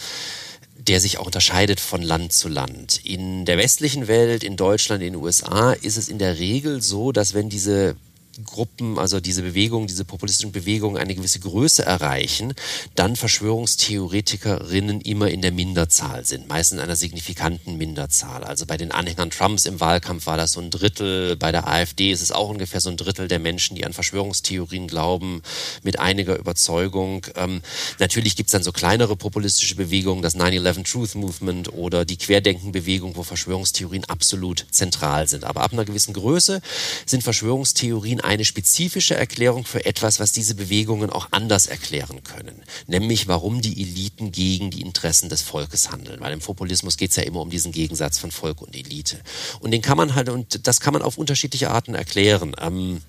[0.76, 3.00] der sich auch unterscheidet von Land zu Land.
[3.04, 7.12] In der westlichen Welt, in Deutschland, in den USA ist es in der Regel so,
[7.12, 7.96] dass wenn diese
[8.44, 12.54] Gruppen, also diese Bewegungen, diese populistischen Bewegungen eine gewisse Größe erreichen,
[12.94, 18.44] dann Verschwörungstheoretikerinnen immer in der Minderzahl sind, meistens in einer signifikanten Minderzahl.
[18.44, 22.10] Also bei den Anhängern Trumps im Wahlkampf war das so ein Drittel, bei der AfD
[22.10, 25.42] ist es auch ungefähr so ein Drittel der Menschen, die an Verschwörungstheorien glauben,
[25.82, 27.26] mit einiger Überzeugung.
[27.36, 27.62] Ähm,
[27.98, 33.16] natürlich gibt es dann so kleinere populistische Bewegungen, das 9-11 Truth Movement oder die Querdenkenbewegung,
[33.16, 35.44] wo Verschwörungstheorien absolut zentral sind.
[35.44, 36.60] Aber ab einer gewissen Größe
[37.06, 42.62] sind Verschwörungstheorien eine spezifische Erklärung für etwas, was diese Bewegungen auch anders erklären können.
[42.87, 46.20] Nämlich, warum die Eliten gegen die Interessen des Volkes handeln.
[46.20, 49.20] Weil im Populismus geht es ja immer um diesen Gegensatz von Volk und Elite.
[49.60, 52.56] Und den kann man halt, und das kann man auf unterschiedliche Arten erklären.
[52.60, 53.02] Ähm,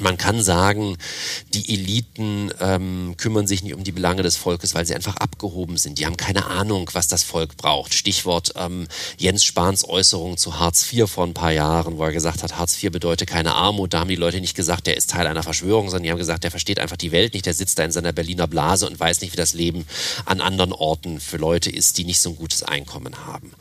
[0.00, 0.96] man kann sagen,
[1.52, 5.76] die Eliten ähm, kümmern sich nicht um die Belange des Volkes, weil sie einfach abgehoben
[5.76, 5.98] sind.
[5.98, 7.92] Die haben keine Ahnung, was das Volk braucht.
[7.92, 12.42] Stichwort ähm, Jens Spahns Äußerung zu Hartz IV vor ein paar Jahren, wo er gesagt
[12.42, 13.92] hat, Hartz IV bedeutet keine Armut.
[13.92, 16.44] Da haben die Leute nicht gesagt, der ist Teil einer Verschwörung, sondern die haben gesagt,
[16.44, 19.20] der versteht einfach die Welt nicht, der sitzt da in seiner Berliner Blase und weiß
[19.20, 19.86] nicht, wie das Leben
[20.24, 23.52] an anderen Orten für Leute ist, die nicht so ein gutes Einkommen haben.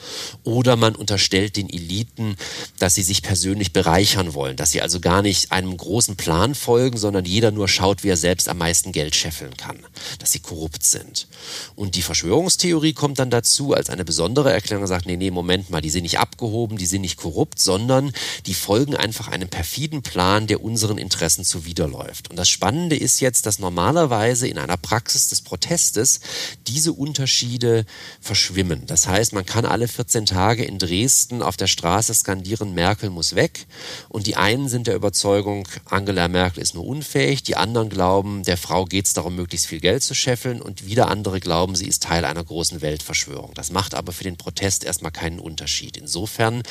[0.46, 2.38] Oder man unterstellt den Eliten,
[2.80, 7.00] dass sie sich persönlich bereichern wollen, dass sie also gar nicht einem großen Plan folgen,
[7.00, 9.80] sondern jeder nur schaut, wie er selbst am meisten Geld scheffeln kann,
[10.20, 11.28] dass sie korrupt sind.
[11.76, 15.72] Und die Verschwörungstheorie kommt dann dazu als eine besondere Erklärung und sagt, nee, nee, Moment
[15.72, 18.14] mal, die sind nicht abgehoben, die sind nicht korrupt, sondern
[18.46, 22.30] die folgen einfach einem perfiden Plan, der unseren Interessen zuwiderläuft.
[22.30, 26.20] Und das Spannende ist jetzt, dass normalerweise in einer Praxis des Protestes
[26.68, 27.86] diese Unterschiede
[28.20, 28.86] verschwimmen.
[28.86, 33.34] Das heißt, man kann alle 14 Tage in Dresden auf der Straße skandieren, Merkel muss
[33.34, 33.66] weg.
[34.08, 38.43] Und die einen sind der Überzeugung, Angela Merkel Merkel ist nur unfähig, die anderen glauben,
[38.43, 41.88] der Frau geht es darum, möglichst viel Geld zu scheffeln und wieder andere glauben, sie
[41.88, 43.54] ist Teil einer großen Weltverschwörung.
[43.54, 45.97] Das macht aber für den Protest erstmal keinen Unterschied.
[45.97, 46.63] Insofern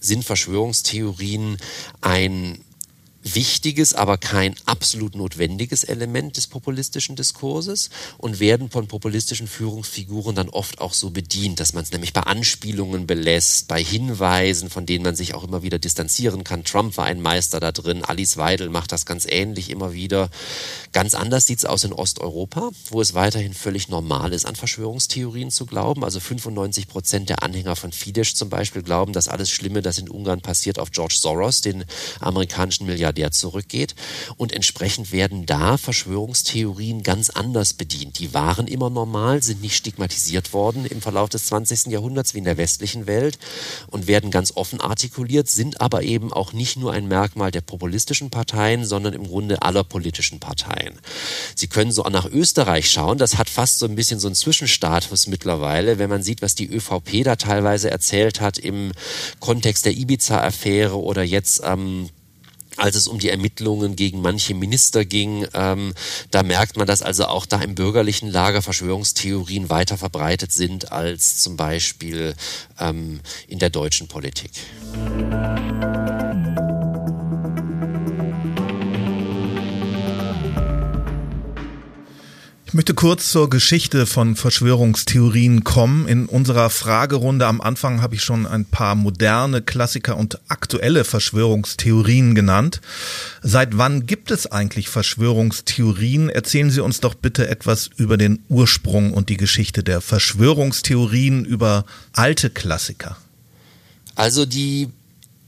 [0.00, 1.58] sind Verschwörungstheorien
[2.00, 2.64] ein
[3.22, 10.48] wichtiges, aber kein absolut notwendiges Element des populistischen Diskurses und werden von populistischen Führungsfiguren dann
[10.48, 15.04] oft auch so bedient, dass man es nämlich bei Anspielungen belässt, bei Hinweisen, von denen
[15.04, 16.64] man sich auch immer wieder distanzieren kann.
[16.64, 20.30] Trump war ein Meister da drin, Alice Weidel macht das ganz ähnlich immer wieder.
[20.92, 25.50] Ganz anders sieht es aus in Osteuropa, wo es weiterhin völlig normal ist, an Verschwörungstheorien
[25.50, 26.04] zu glauben.
[26.04, 30.08] Also 95 Prozent der Anhänger von Fidesz zum Beispiel glauben, dass alles Schlimme, das in
[30.08, 31.84] Ungarn passiert, auf George Soros, den
[32.20, 33.94] amerikanischen Milliardär Milliardär zurückgeht.
[34.36, 38.18] Und entsprechend werden da Verschwörungstheorien ganz anders bedient.
[38.18, 41.86] Die waren immer normal, sind nicht stigmatisiert worden im Verlauf des 20.
[41.86, 43.38] Jahrhunderts wie in der westlichen Welt
[43.88, 48.30] und werden ganz offen artikuliert, sind aber eben auch nicht nur ein Merkmal der populistischen
[48.30, 50.98] Parteien, sondern im Grunde aller politischen Parteien.
[51.54, 55.26] Sie können so nach Österreich schauen, das hat fast so ein bisschen so einen Zwischenstatus
[55.26, 58.92] mittlerweile, wenn man sieht, was die ÖVP da teilweise erzählt hat im
[59.40, 62.08] Kontext der Ibiza-Affäre oder jetzt ähm,
[62.80, 65.46] als es um die Ermittlungen gegen manche Minister ging.
[65.54, 65.94] Ähm,
[66.30, 71.38] da merkt man, dass also auch da im bürgerlichen Lager Verschwörungstheorien weiter verbreitet sind als
[71.38, 72.34] zum Beispiel
[72.78, 74.50] ähm, in der deutschen Politik.
[82.70, 86.06] Ich möchte kurz zur Geschichte von Verschwörungstheorien kommen.
[86.06, 92.36] In unserer Fragerunde am Anfang habe ich schon ein paar moderne Klassiker und aktuelle Verschwörungstheorien
[92.36, 92.80] genannt.
[93.42, 96.28] Seit wann gibt es eigentlich Verschwörungstheorien?
[96.30, 101.84] Erzählen Sie uns doch bitte etwas über den Ursprung und die Geschichte der Verschwörungstheorien über
[102.12, 103.16] alte Klassiker.
[104.14, 104.90] Also die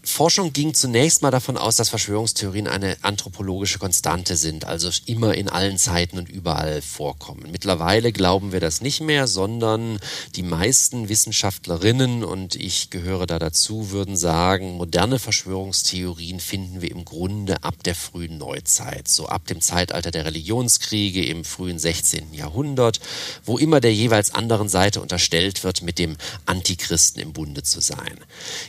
[0.05, 5.49] Forschung ging zunächst mal davon aus, dass Verschwörungstheorien eine anthropologische Konstante sind, also immer in
[5.49, 7.51] allen Zeiten und überall vorkommen.
[7.53, 10.01] Mittlerweile glauben wir das nicht mehr, sondern
[10.35, 17.05] die meisten Wissenschaftlerinnen, und ich gehöre da dazu, würden sagen, moderne Verschwörungstheorien finden wir im
[17.05, 22.35] Grunde ab der frühen Neuzeit, so ab dem Zeitalter der Religionskriege im frühen 16.
[22.35, 22.99] Jahrhundert,
[23.45, 28.19] wo immer der jeweils anderen Seite unterstellt wird, mit dem Antichristen im Bunde zu sein.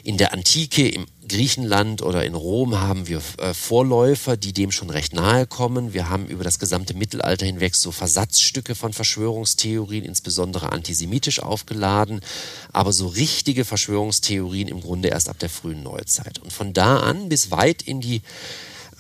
[0.04, 4.92] In der Antike, im Griechenland oder in Rom haben wir äh, Vorläufer, die dem schon
[4.92, 5.92] recht nahe kommen.
[5.92, 12.22] Wir haben über das gesamte Mittelalter hinweg so Versatzstücke von Verschwörungstheorien, insbesondere antisemitisch aufgeladen,
[12.72, 16.38] aber so richtige Verschwörungstheorien im Grunde erst ab der frühen Neuzeit.
[16.38, 18.22] Und von da an bis weit in die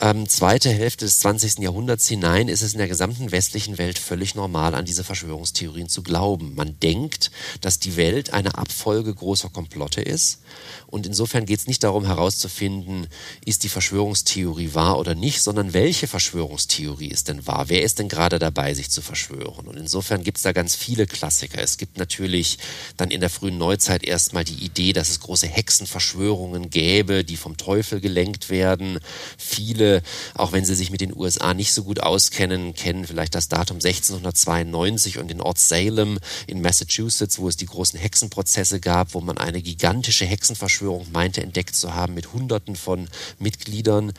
[0.03, 1.59] ähm, zweite Hälfte des 20.
[1.59, 6.03] Jahrhunderts hinein ist es in der gesamten westlichen Welt völlig normal, an diese Verschwörungstheorien zu
[6.03, 6.55] glauben.
[6.55, 10.39] Man denkt, dass die Welt eine Abfolge großer Komplotte ist
[10.87, 13.07] und insofern geht es nicht darum herauszufinden,
[13.45, 17.65] ist die Verschwörungstheorie wahr oder nicht, sondern welche Verschwörungstheorie ist denn wahr?
[17.69, 19.67] Wer ist denn gerade dabei, sich zu verschwören?
[19.67, 21.61] Und insofern gibt es da ganz viele Klassiker.
[21.61, 22.59] Es gibt natürlich
[22.97, 27.57] dann in der frühen Neuzeit erstmal die Idee, dass es große Hexenverschwörungen gäbe, die vom
[27.57, 28.99] Teufel gelenkt werden.
[29.37, 29.92] Viele,
[30.33, 33.77] auch wenn sie sich mit den USA nicht so gut auskennen, kennen vielleicht das Datum
[33.77, 39.37] 1692 und den Ort Salem in Massachusetts, wo es die großen Hexenprozesse gab, wo man
[39.37, 43.07] eine gigantische Hexenverschwörung Verschwörung meinte entdeckt zu haben mit Hunderten von
[43.39, 44.13] Mitgliedern.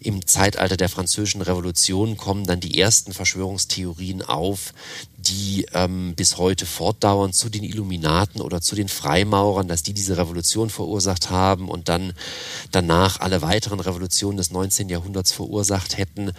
[0.00, 4.72] Im Zeitalter der Französischen Revolution kommen dann die ersten Verschwörungstheorien auf,
[5.30, 10.16] die ähm, bis heute fortdauern zu den Illuminaten oder zu den Freimaurern, dass die diese
[10.16, 12.12] Revolution verursacht haben und dann
[12.72, 14.88] danach alle weiteren Revolutionen des 19.
[14.88, 16.32] Jahrhunderts verursacht hätten.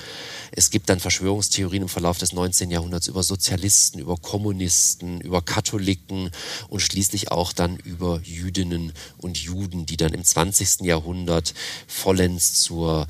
[0.51, 2.69] Es gibt dann Verschwörungstheorien im Verlauf des 19.
[2.69, 6.29] Jahrhunderts über Sozialisten, über Kommunisten, über Katholiken
[6.67, 10.81] und schließlich auch dann über Jüdinnen und Juden, die dann im 20.
[10.81, 11.53] Jahrhundert
[11.87, 13.07] vollends zur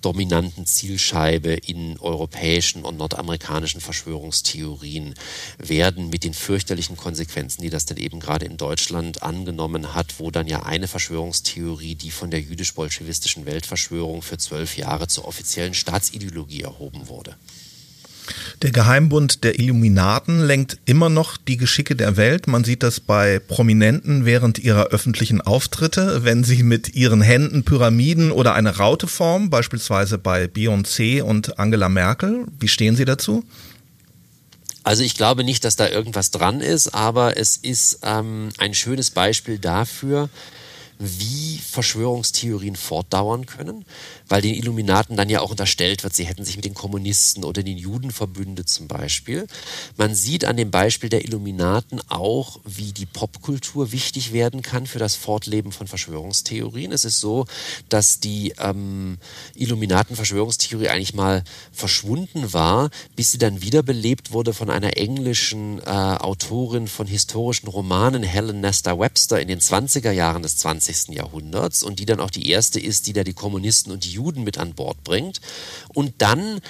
[0.00, 5.14] dominanten Zielscheibe in europäischen und nordamerikanischen Verschwörungstheorien
[5.58, 10.30] werden mit den fürchterlichen Konsequenzen, die das dann eben gerade in Deutschland angenommen hat, wo
[10.30, 16.62] dann ja eine Verschwörungstheorie, die von der jüdisch-bolschewistischen Weltverschwörung für zwölf Jahre zur offiziellen Staatsideologie
[16.62, 17.36] erhoben wurde.
[18.62, 22.46] Der Geheimbund der Illuminaten lenkt immer noch die Geschicke der Welt.
[22.46, 28.30] Man sieht das bei Prominenten während ihrer öffentlichen Auftritte, wenn sie mit ihren Händen Pyramiden
[28.30, 32.44] oder eine Raute formen, beispielsweise bei Beyoncé und Angela Merkel.
[32.58, 33.44] Wie stehen Sie dazu?
[34.82, 39.10] Also ich glaube nicht, dass da irgendwas dran ist, aber es ist ähm, ein schönes
[39.10, 40.28] Beispiel dafür,
[41.00, 43.86] wie Verschwörungstheorien fortdauern können,
[44.28, 47.62] weil den Illuminaten dann ja auch unterstellt wird, sie hätten sich mit den Kommunisten oder
[47.62, 49.46] den Juden verbündet zum Beispiel.
[49.96, 54.98] Man sieht an dem Beispiel der Illuminaten auch, wie die Popkultur wichtig werden kann für
[54.98, 56.92] das Fortleben von Verschwörungstheorien.
[56.92, 57.46] Es ist so,
[57.88, 59.16] dass die ähm,
[59.54, 66.88] Illuminaten-Verschwörungstheorie eigentlich mal verschwunden war, bis sie dann wiederbelebt wurde von einer englischen äh, Autorin
[66.88, 70.89] von historischen Romanen, Helen Nesta Webster, in den 20er Jahren des 20.
[70.90, 74.44] Jahrhunderts und die dann auch die erste ist, die da die Kommunisten und die Juden
[74.44, 75.40] mit an Bord bringt
[75.94, 76.60] und dann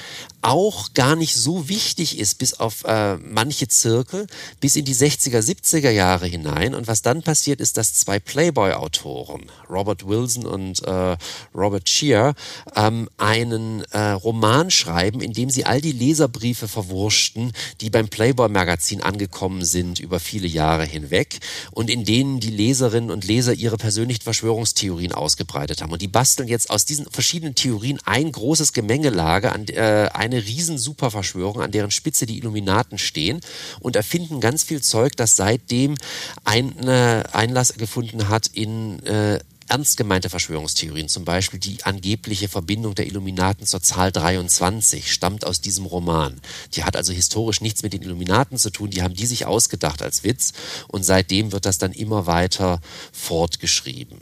[0.42, 4.26] auch gar nicht so wichtig ist, bis auf äh, manche Zirkel,
[4.61, 6.74] bis in die 60er, 70er Jahre hinein.
[6.74, 11.16] Und was dann passiert ist, dass zwei Playboy-Autoren, Robert Wilson und äh,
[11.54, 12.35] Robert Shear,
[12.74, 19.02] ähm, einen äh, Roman schreiben, in dem sie all die Leserbriefe verwurschten, die beim Playboy-Magazin
[19.02, 21.38] angekommen sind über viele Jahre hinweg
[21.70, 25.92] und in denen die Leserinnen und Leser ihre persönlichen Verschwörungstheorien ausgebreitet haben.
[25.92, 30.79] Und die basteln jetzt aus diesen verschiedenen Theorien ein großes Gemengelage, an, äh, eine riesen
[30.79, 33.40] Superverschwörung, an deren Spitze die Illuminaten stehen
[33.81, 35.96] und erfinden ganz viel Zeug, das seitdem
[36.44, 39.38] einen Einlass gefunden hat in äh,
[39.70, 45.61] ernst gemeinte Verschwörungstheorien, zum Beispiel die angebliche Verbindung der Illuminaten zur Zahl 23, stammt aus
[45.61, 46.40] diesem Roman.
[46.74, 50.02] Die hat also historisch nichts mit den Illuminaten zu tun, die haben die sich ausgedacht
[50.02, 50.52] als Witz
[50.88, 52.80] und seitdem wird das dann immer weiter
[53.12, 54.18] fortgeschrieben.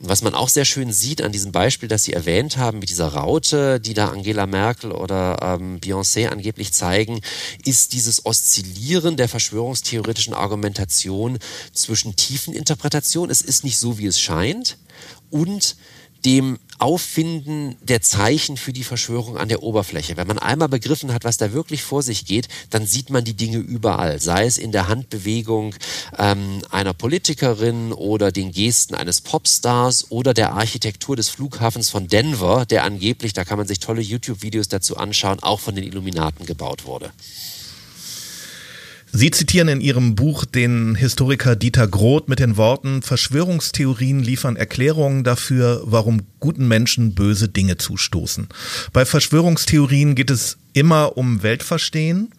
[0.00, 3.08] was man auch sehr schön sieht an diesem Beispiel, das Sie erwähnt haben, mit dieser
[3.08, 7.20] Raute, die da Angela Merkel oder ähm, Beyoncé angeblich zeigen,
[7.64, 11.38] ist dieses Oszillieren der verschwörungstheoretischen Argumentation
[11.72, 13.30] zwischen tiefen Interpretationen.
[13.30, 14.73] Es ist nicht so, wie es scheint
[15.30, 15.76] und
[16.24, 20.16] dem Auffinden der Zeichen für die Verschwörung an der Oberfläche.
[20.16, 23.34] Wenn man einmal begriffen hat, was da wirklich vor sich geht, dann sieht man die
[23.34, 25.74] Dinge überall, sei es in der Handbewegung
[26.18, 32.66] ähm, einer Politikerin oder den Gesten eines Popstars oder der Architektur des Flughafens von Denver,
[32.66, 36.86] der angeblich, da kann man sich tolle YouTube-Videos dazu anschauen, auch von den Illuminaten gebaut
[36.86, 37.12] wurde.
[39.16, 45.22] Sie zitieren in Ihrem Buch den Historiker Dieter Groth mit den Worten, Verschwörungstheorien liefern Erklärungen
[45.22, 48.48] dafür, warum guten Menschen böse Dinge zustoßen.
[48.92, 52.32] Bei Verschwörungstheorien geht es immer um Weltverstehen,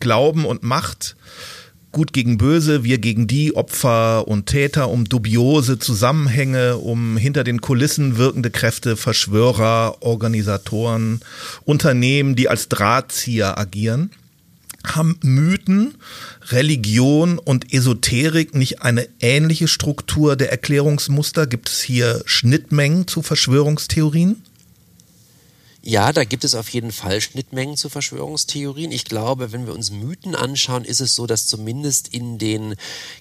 [0.00, 1.14] Glauben und Macht,
[1.92, 7.60] Gut gegen Böse, wir gegen die, Opfer und Täter, um dubiose Zusammenhänge, um hinter den
[7.60, 11.20] Kulissen wirkende Kräfte, Verschwörer, Organisatoren,
[11.64, 14.10] Unternehmen, die als Drahtzieher agieren.
[14.86, 15.94] Haben Mythen,
[16.48, 21.46] Religion und Esoterik nicht eine ähnliche Struktur der Erklärungsmuster?
[21.46, 24.42] Gibt es hier Schnittmengen zu Verschwörungstheorien?
[25.88, 28.90] Ja, da gibt es auf jeden Fall Schnittmengen zu Verschwörungstheorien.
[28.90, 32.74] Ich glaube, wenn wir uns Mythen anschauen, ist es so, dass zumindest in den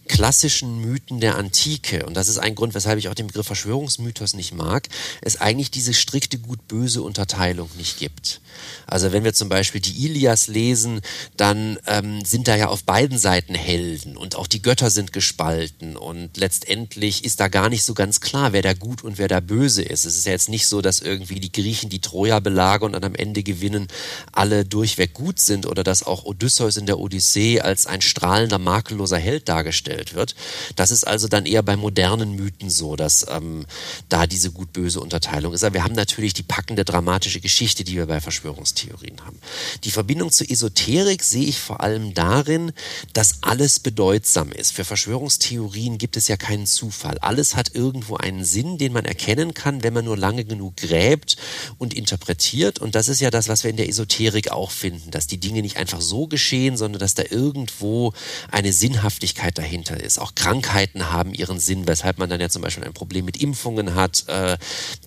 [0.08, 4.34] klassischen Mythen der Antike, und das ist ein Grund, weshalb ich auch den Begriff Verschwörungsmythos
[4.34, 4.90] nicht mag,
[5.22, 8.42] es eigentlich diese strikte Gut-Böse Unterteilung nicht gibt.
[8.88, 11.02] Also wenn wir zum Beispiel die Ilias lesen,
[11.38, 15.96] dann ähm, sind da ja auf beiden Seiten Helden und auch die Götter sind gespalten
[15.96, 19.40] und letztendlich ist da gar nicht so ganz klar, wer da gut und wer da
[19.40, 20.06] böse ist.
[20.06, 23.04] Es ist ja jetzt nicht so, dass irgendwie die Griechen die Troja belagern und dann
[23.04, 23.88] am Ende gewinnen,
[24.32, 29.18] alle durchweg gut sind oder dass auch Odysseus in der Odyssee als ein strahlender, makelloser
[29.18, 30.36] Held dargestellt wird.
[30.76, 33.66] Das ist also dann eher bei modernen Mythen so, dass ähm,
[34.10, 35.64] da diese gut-böse Unterteilung ist.
[35.64, 39.40] Aber wir haben natürlich die packende dramatische Geschichte, die wir bei Verschwörungs Verschwörungstheorien haben.
[39.84, 42.72] Die Verbindung zur Esoterik sehe ich vor allem darin,
[43.14, 44.72] dass alles bedeutsam ist.
[44.72, 47.18] Für Verschwörungstheorien gibt es ja keinen Zufall.
[47.20, 51.38] Alles hat irgendwo einen Sinn, den man erkennen kann, wenn man nur lange genug gräbt
[51.78, 52.45] und interpretiert.
[52.80, 55.62] Und das ist ja das, was wir in der Esoterik auch finden, dass die Dinge
[55.62, 58.14] nicht einfach so geschehen, sondern dass da irgendwo
[58.52, 60.20] eine Sinnhaftigkeit dahinter ist.
[60.20, 63.96] Auch Krankheiten haben ihren Sinn, weshalb man dann ja zum Beispiel ein Problem mit Impfungen
[63.96, 64.58] hat, äh,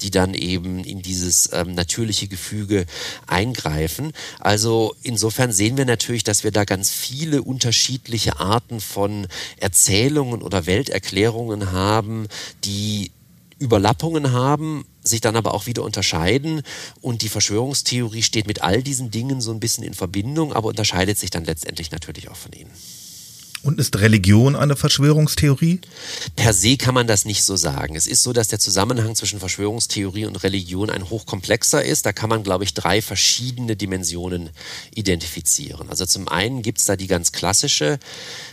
[0.03, 2.87] die dann eben in dieses ähm, natürliche Gefüge
[3.27, 4.13] eingreifen.
[4.41, 9.27] Also insofern sehen wir natürlich, dass wir da ganz viele unterschiedliche Arten von
[9.59, 12.27] Erzählungen oder Welterklärungen haben,
[12.65, 13.11] die
[13.59, 16.63] Überlappungen haben, sich dann aber auch wieder unterscheiden.
[17.01, 21.19] Und die Verschwörungstheorie steht mit all diesen Dingen so ein bisschen in Verbindung, aber unterscheidet
[21.19, 22.71] sich dann letztendlich natürlich auch von ihnen.
[23.65, 25.81] Und ist Religion eine Verschwörungstheorie?
[26.37, 27.97] Per se kann man das nicht so sagen.
[27.97, 32.07] Es ist so, dass der Zusammenhang zwischen Verschwörungstheorie und Religion ein hochkomplexer ist.
[32.07, 34.51] Da kann man, glaube ich, drei verschiedene Dimensionen
[34.95, 35.91] identifizieren.
[35.91, 37.99] Also zum einen gibt es da die ganz klassische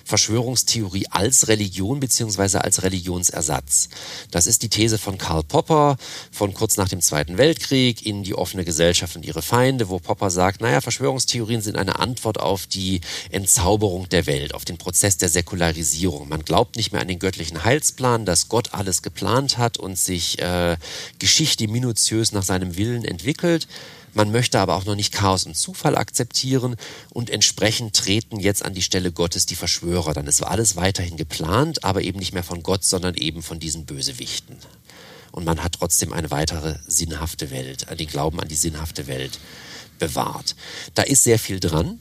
[0.06, 3.90] Verschwörungstheorie als Religion beziehungsweise als Religionsersatz.
[4.32, 5.98] Das ist die These von Karl Popper
[6.32, 10.32] von kurz nach dem Zweiten Weltkrieg in die offene Gesellschaft und ihre Feinde, wo Popper
[10.32, 15.30] sagt, naja, Verschwörungstheorien sind eine Antwort auf die Entzauberung der Welt, auf den Prozess der
[15.30, 16.30] Säkularisierung.
[16.30, 20.40] Man glaubt nicht mehr an den göttlichen Heilsplan, dass Gott alles geplant hat und sich
[20.40, 20.78] äh,
[21.20, 23.68] Geschichte minutiös nach seinem Willen entwickelt.
[24.14, 26.78] Man möchte aber auch noch nicht Chaos und Zufall akzeptieren
[27.12, 30.14] und entsprechend treten jetzt an die Stelle Gottes die Verschwörer.
[30.14, 33.86] Dann ist alles weiterhin geplant, aber eben nicht mehr von Gott, sondern eben von diesen
[33.86, 34.56] Bösewichten.
[35.34, 39.38] Und man hat trotzdem eine weitere sinnhafte Welt, den Glauben an die sinnhafte Welt
[40.00, 40.56] bewahrt.
[40.94, 42.00] Da ist sehr viel dran.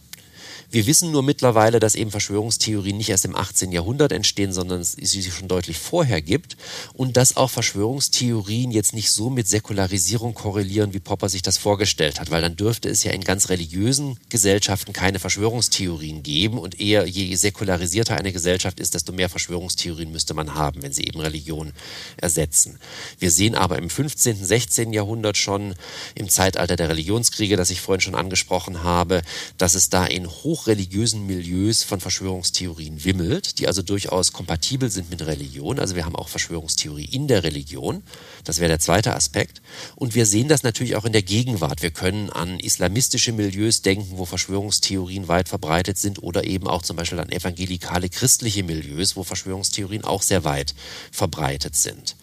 [0.74, 3.70] Wir wissen nur mittlerweile, dass eben Verschwörungstheorien nicht erst im 18.
[3.70, 6.56] Jahrhundert entstehen, sondern es sie schon deutlich vorher gibt
[6.94, 12.18] und dass auch Verschwörungstheorien jetzt nicht so mit Säkularisierung korrelieren, wie Popper sich das vorgestellt
[12.18, 17.06] hat, weil dann dürfte es ja in ganz religiösen Gesellschaften keine Verschwörungstheorien geben und eher
[17.06, 21.72] je säkularisierter eine Gesellschaft ist, desto mehr Verschwörungstheorien müsste man haben, wenn sie eben Religion
[22.16, 22.80] ersetzen.
[23.20, 24.92] Wir sehen aber im 15., 16.
[24.92, 25.76] Jahrhundert schon
[26.16, 29.22] im Zeitalter der Religionskriege, das ich vorhin schon angesprochen habe,
[29.56, 35.10] dass es da in hoch hochreligiösen Milieus von Verschwörungstheorien wimmelt, die also durchaus kompatibel sind
[35.10, 35.78] mit Religion.
[35.78, 38.02] Also wir haben auch Verschwörungstheorie in der Religion.
[38.44, 39.60] Das wäre der zweite Aspekt.
[39.94, 41.82] Und wir sehen das natürlich auch in der Gegenwart.
[41.82, 46.96] Wir können an islamistische Milieus denken, wo Verschwörungstheorien weit verbreitet sind oder eben auch zum
[46.96, 50.74] Beispiel an evangelikale christliche Milieus, wo Verschwörungstheorien auch sehr weit
[51.12, 52.16] verbreitet sind.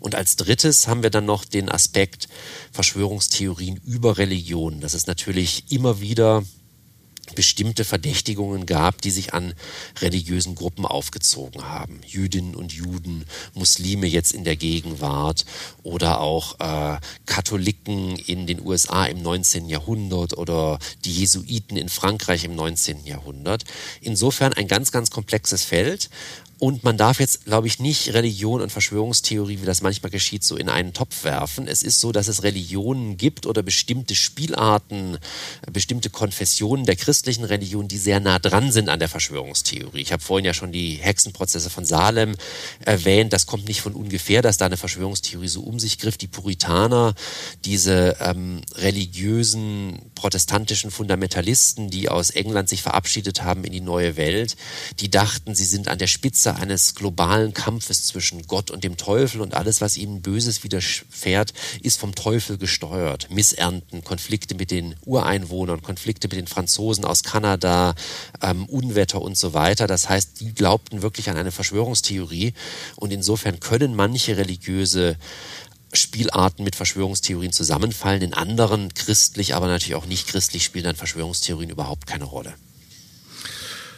[0.00, 2.28] Und als drittes haben wir dann noch den Aspekt
[2.72, 4.80] Verschwörungstheorien über Religion.
[4.80, 6.44] Das ist natürlich immer wieder
[7.34, 9.54] bestimmte Verdächtigungen gab, die sich an
[10.00, 12.00] religiösen Gruppen aufgezogen haben.
[12.06, 13.24] Jüdinnen und Juden,
[13.54, 15.44] Muslime jetzt in der Gegenwart
[15.82, 19.68] oder auch äh, Katholiken in den USA im 19.
[19.68, 23.04] Jahrhundert oder die Jesuiten in Frankreich im 19.
[23.04, 23.64] Jahrhundert.
[24.00, 26.10] Insofern ein ganz, ganz komplexes Feld
[26.58, 30.56] Und man darf jetzt, glaube ich, nicht Religion und Verschwörungstheorie, wie das manchmal geschieht, so
[30.56, 31.68] in einen Topf werfen.
[31.68, 35.18] Es ist so, dass es Religionen gibt oder bestimmte Spielarten,
[35.70, 40.00] bestimmte Konfessionen der christlichen Religion, die sehr nah dran sind an der Verschwörungstheorie.
[40.00, 42.34] Ich habe vorhin ja schon die Hexenprozesse von Salem
[42.80, 43.34] erwähnt.
[43.34, 46.16] Das kommt nicht von ungefähr, dass da eine Verschwörungstheorie so um sich griff.
[46.16, 47.14] Die Puritaner,
[47.66, 54.56] diese ähm, religiösen protestantischen Fundamentalisten, die aus England sich verabschiedet haben in die neue Welt,
[54.98, 59.40] die dachten, sie sind an der Spitze eines globalen Kampfes zwischen Gott und dem Teufel
[59.40, 61.52] und alles, was ihnen Böses widerfährt,
[61.82, 63.28] ist vom Teufel gesteuert.
[63.30, 67.94] Missernten, Konflikte mit den Ureinwohnern, Konflikte mit den Franzosen aus Kanada,
[68.42, 69.86] ähm, Unwetter und so weiter.
[69.86, 72.54] Das heißt, die glaubten wirklich an eine Verschwörungstheorie
[72.96, 75.16] und insofern können manche religiöse
[75.96, 78.22] Spielarten mit Verschwörungstheorien zusammenfallen.
[78.22, 82.54] In anderen, christlich, aber natürlich auch nicht christlich, spielen dann Verschwörungstheorien überhaupt keine Rolle.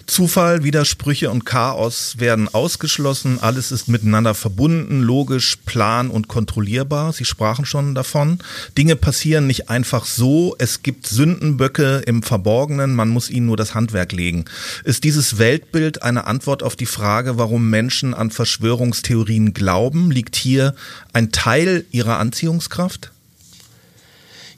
[0.08, 3.38] Zufall, Widersprüche und Chaos werden ausgeschlossen.
[3.40, 7.12] Alles ist miteinander verbunden, logisch, plan und kontrollierbar.
[7.12, 8.38] Sie sprachen schon davon.
[8.78, 10.56] Dinge passieren nicht einfach so.
[10.58, 12.94] Es gibt Sündenböcke im Verborgenen.
[12.94, 14.46] Man muss ihnen nur das Handwerk legen.
[14.82, 20.10] Ist dieses Weltbild eine Antwort auf die Frage, warum Menschen an Verschwörungstheorien glauben?
[20.10, 20.74] Liegt hier
[21.12, 23.12] ein Teil ihrer Anziehungskraft?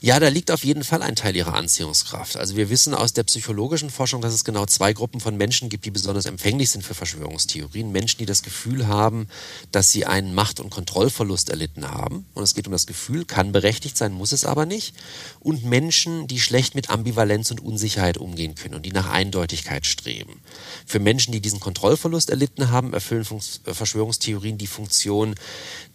[0.03, 2.35] Ja, da liegt auf jeden Fall ein Teil ihrer Anziehungskraft.
[2.35, 5.85] Also wir wissen aus der psychologischen Forschung, dass es genau zwei Gruppen von Menschen gibt,
[5.85, 7.91] die besonders empfänglich sind für Verschwörungstheorien.
[7.91, 9.27] Menschen, die das Gefühl haben,
[9.71, 12.25] dass sie einen Macht- und Kontrollverlust erlitten haben.
[12.33, 14.95] Und es geht um das Gefühl, kann berechtigt sein, muss es aber nicht.
[15.39, 20.41] Und Menschen, die schlecht mit Ambivalenz und Unsicherheit umgehen können und die nach Eindeutigkeit streben.
[20.87, 23.27] Für Menschen, die diesen Kontrollverlust erlitten haben, erfüllen
[23.65, 25.35] äh, Verschwörungstheorien die Funktion,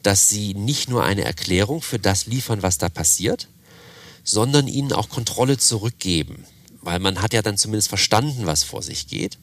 [0.04, 3.48] dass sie nicht nur eine Erklärung für das liefern, was da passiert,
[4.26, 6.44] sondern ihnen auch Kontrolle zurückgeben.
[6.82, 9.38] Weil man hat ja dann zumindest verstanden, was vor sich geht.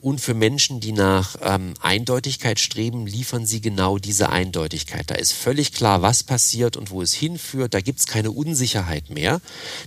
[0.00, 5.10] Und für Menschen, die nach ähm, Eindeutigkeit streben, liefern sie genau diese Eindeutigkeit.
[5.10, 7.74] Da ist völlig klar, was passiert und wo es hinführt.
[7.74, 9.40] Da gibt es keine Unsicherheit mehr.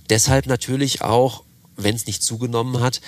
[0.10, 1.44] Deshalb natürlich auch
[1.84, 3.02] wenn es nicht zugenommen hat,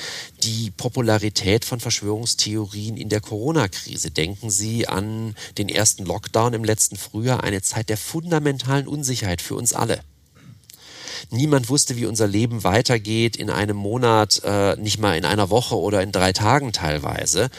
[0.44, 4.12] die Popularität von Verschwörungstheorien in der Corona-Krise.
[4.12, 9.56] Denken Sie an den ersten Lockdown im letzten Frühjahr, eine Zeit der fundamentalen Unsicherheit für
[9.56, 10.02] uns alle.
[11.30, 15.78] Niemand wusste, wie unser Leben weitergeht in einem Monat, äh, nicht mal in einer Woche
[15.78, 17.50] oder in drei Tagen teilweise.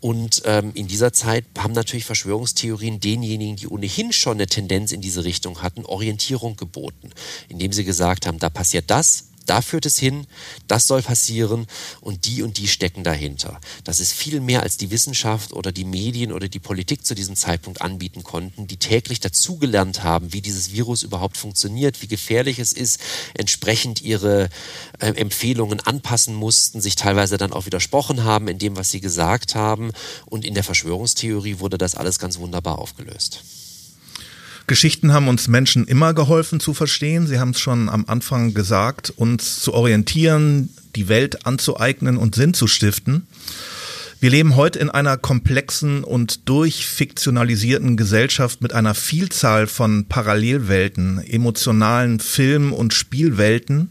[0.00, 5.00] Und ähm, in dieser Zeit haben natürlich Verschwörungstheorien denjenigen, die ohnehin schon eine Tendenz in
[5.00, 7.10] diese Richtung hatten, Orientierung geboten,
[7.48, 10.28] indem sie gesagt haben, da passiert das, da führt es hin,
[10.68, 11.66] das soll passieren
[12.00, 13.60] und die und die stecken dahinter.
[13.82, 17.34] Das ist viel mehr, als die Wissenschaft oder die Medien oder die Politik zu diesem
[17.34, 22.72] Zeitpunkt anbieten konnten, die täglich dazugelernt haben, wie dieses Virus überhaupt funktioniert, wie gefährlich es
[22.72, 23.00] ist,
[23.34, 24.50] entsprechend ihre
[25.00, 29.56] äh, Empfehlungen anpassen mussten, sich teilweise dann auch widersprochen haben in dem, was sie gesagt
[29.56, 29.90] haben.
[30.26, 33.42] Und in der Verschwörungstheorie wurde das alles ganz wunderbar aufgelöst.
[34.70, 37.26] Geschichten haben uns Menschen immer geholfen zu verstehen.
[37.26, 42.54] Sie haben es schon am Anfang gesagt, uns zu orientieren, die Welt anzueignen und Sinn
[42.54, 43.26] zu stiften.
[44.20, 52.20] Wir leben heute in einer komplexen und durchfiktionalisierten Gesellschaft mit einer Vielzahl von Parallelwelten, emotionalen
[52.20, 53.90] Film- und Spielwelten,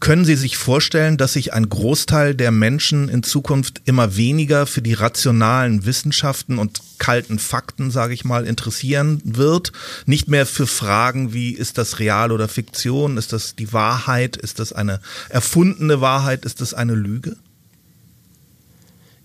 [0.00, 4.80] können Sie sich vorstellen, dass sich ein Großteil der Menschen in Zukunft immer weniger für
[4.80, 9.72] die rationalen Wissenschaften und kalten Fakten, sage ich mal, interessieren wird?
[10.06, 13.18] Nicht mehr für Fragen wie, ist das real oder Fiktion?
[13.18, 14.38] Ist das die Wahrheit?
[14.38, 16.46] Ist das eine erfundene Wahrheit?
[16.46, 17.36] Ist das eine Lüge?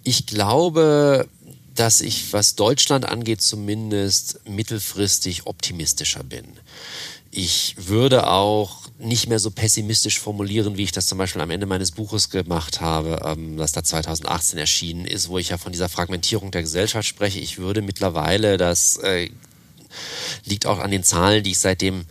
[0.04, 1.28] Ich glaube,
[1.74, 6.46] dass ich, was Deutschland angeht, zumindest mittelfristig optimistischer bin.
[7.32, 11.66] Ich würde auch nicht mehr so pessimistisch formulieren, wie ich das zum Beispiel am Ende
[11.66, 15.90] meines Buches gemacht habe, ähm, das da 2018 erschienen ist, wo ich ja von dieser
[15.90, 17.40] Fragmentierung der Gesellschaft spreche.
[17.40, 19.30] Ich würde mittlerweile das äh,
[20.46, 22.06] liegt auch an den Zahlen, die ich seitdem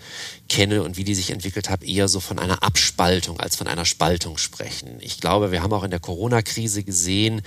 [0.49, 3.84] kenne und wie die sich entwickelt haben, eher so von einer Abspaltung als von einer
[3.84, 4.99] Spaltung sprechen.
[5.01, 7.42] Ich glaube, wir haben auch in der Corona-Krise gesehen,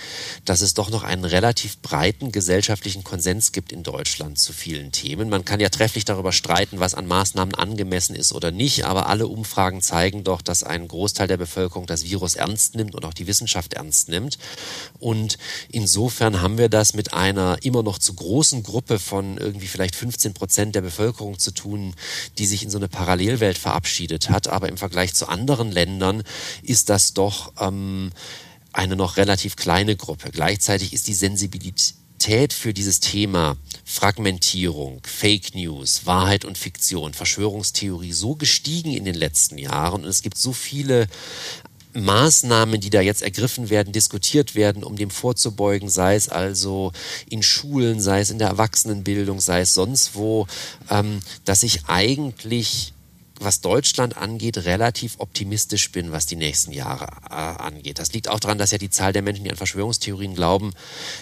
[0.46, 5.30] dass es doch noch einen relativ breiten gesellschaftlichen Konsens gibt in Deutschland zu vielen Themen.
[5.30, 9.28] Man kann ja trefflich darüber streiten, was an Maßnahmen angemessen ist oder nicht, aber alle
[9.28, 13.28] Umfragen zeigen doch, dass ein Großteil der Bevölkerung das Virus ernst nimmt und auch die
[13.28, 14.38] Wissenschaft ernst nimmt.
[15.00, 15.38] Und
[15.70, 20.34] insofern haben wir das mit einer immer noch zu großen Gruppe von irgendwie vielleicht 15
[20.34, 21.94] Prozent der Bevölkerung zu tun,
[22.38, 24.48] die sich in so eine Parallelwelt verabschiedet hat.
[24.48, 26.24] Aber im Vergleich zu anderen Ländern
[26.64, 28.10] ist das doch ähm,
[28.74, 30.32] eine noch relativ kleine Gruppe.
[30.32, 38.36] Gleichzeitig ist die Sensibilität für dieses Thema Fragmentierung, Fake News, Wahrheit und Fiktion, Verschwörungstheorie so
[38.36, 41.08] gestiegen in den letzten Jahren und es gibt so viele
[41.94, 46.92] Maßnahmen, die da jetzt ergriffen werden, diskutiert werden, um dem vorzubeugen, sei es also
[47.30, 50.48] in Schulen, sei es in der Erwachsenenbildung, sei es sonst wo,
[50.90, 52.94] ähm, dass ich eigentlich
[53.40, 58.00] was Deutschland angeht, relativ optimistisch bin, was die nächsten Jahre äh, angeht.
[58.00, 60.74] Das liegt auch daran, dass ja die Zahl der Menschen, die an Verschwörungstheorien glauben,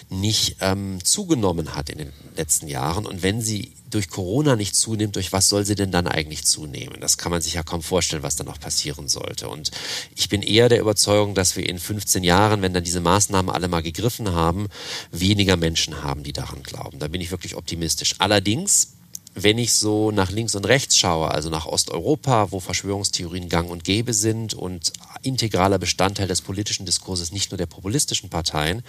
[0.08, 3.06] nicht ähm, zugenommen hat in den letzten Jahren.
[3.06, 7.00] Und wenn sie durch Corona nicht zunimmt, durch was soll sie denn dann eigentlich zunehmen?
[7.00, 9.48] Das kann man sich ja kaum vorstellen, was da noch passieren sollte.
[9.48, 9.70] Und
[10.14, 13.68] ich bin eher der Überzeugung, dass wir in 15 Jahren, wenn dann diese Maßnahmen alle
[13.68, 14.68] mal gegriffen haben,
[15.12, 16.98] weniger Menschen haben, die daran glauben.
[16.98, 18.16] Da bin ich wirklich optimistisch.
[18.18, 18.95] Allerdings
[19.38, 23.84] wenn ich so nach links und rechts schaue, also nach Osteuropa, wo Verschwörungstheorien gang und
[23.84, 28.82] gäbe sind und integraler Bestandteil des politischen Diskurses nicht nur der populistischen Parteien,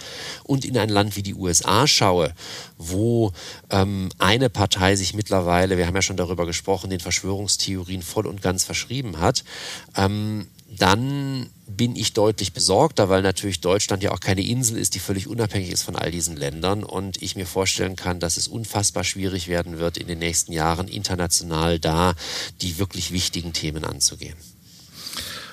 [0.44, 2.32] und in ein Land wie die USA schaue,
[2.78, 3.32] wo
[3.68, 8.40] ähm, eine Partei sich mittlerweile, wir haben ja schon darüber gesprochen, den Verschwörungstheorien voll und
[8.40, 9.44] ganz verschrieben hat,
[9.96, 14.98] ähm, dann bin ich deutlich besorgter, weil natürlich Deutschland ja auch keine Insel ist, die
[14.98, 19.04] völlig unabhängig ist von all diesen Ländern und ich mir vorstellen kann, dass es unfassbar
[19.04, 22.14] schwierig werden wird, in den nächsten Jahren international da
[22.60, 24.36] die wirklich wichtigen Themen anzugehen.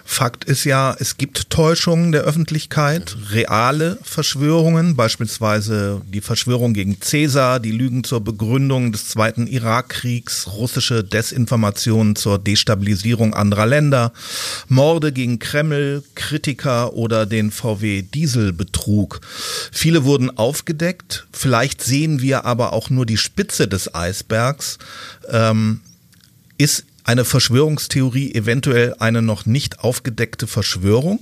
[0.07, 7.59] Fakt ist ja, es gibt Täuschungen der Öffentlichkeit, reale Verschwörungen, beispielsweise die Verschwörung gegen Cäsar,
[7.59, 14.13] die Lügen zur Begründung des Zweiten Irakkriegs, russische Desinformationen zur Destabilisierung anderer Länder,
[14.69, 19.21] Morde gegen Kreml, Kritiker oder den VW-Dieselbetrug.
[19.71, 24.77] Viele wurden aufgedeckt, vielleicht sehen wir aber auch nur die Spitze des Eisbergs.
[25.29, 25.81] Ähm,
[26.57, 31.19] ist eine Verschwörungstheorie eventuell eine noch nicht aufgedeckte Verschwörung?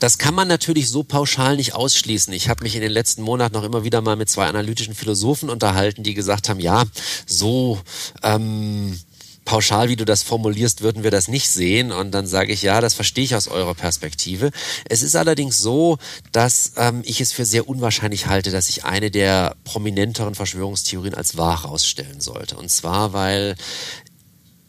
[0.00, 2.32] Das kann man natürlich so pauschal nicht ausschließen.
[2.32, 5.48] Ich habe mich in den letzten Monaten noch immer wieder mal mit zwei analytischen Philosophen
[5.48, 6.82] unterhalten, die gesagt haben, ja,
[7.24, 7.80] so
[8.24, 8.98] ähm,
[9.44, 11.92] pauschal, wie du das formulierst, würden wir das nicht sehen.
[11.92, 14.50] Und dann sage ich, ja, das verstehe ich aus eurer Perspektive.
[14.88, 15.98] Es ist allerdings so,
[16.30, 21.36] dass ähm, ich es für sehr unwahrscheinlich halte, dass sich eine der prominenteren Verschwörungstheorien als
[21.36, 22.56] wahr herausstellen sollte.
[22.56, 23.56] Und zwar, weil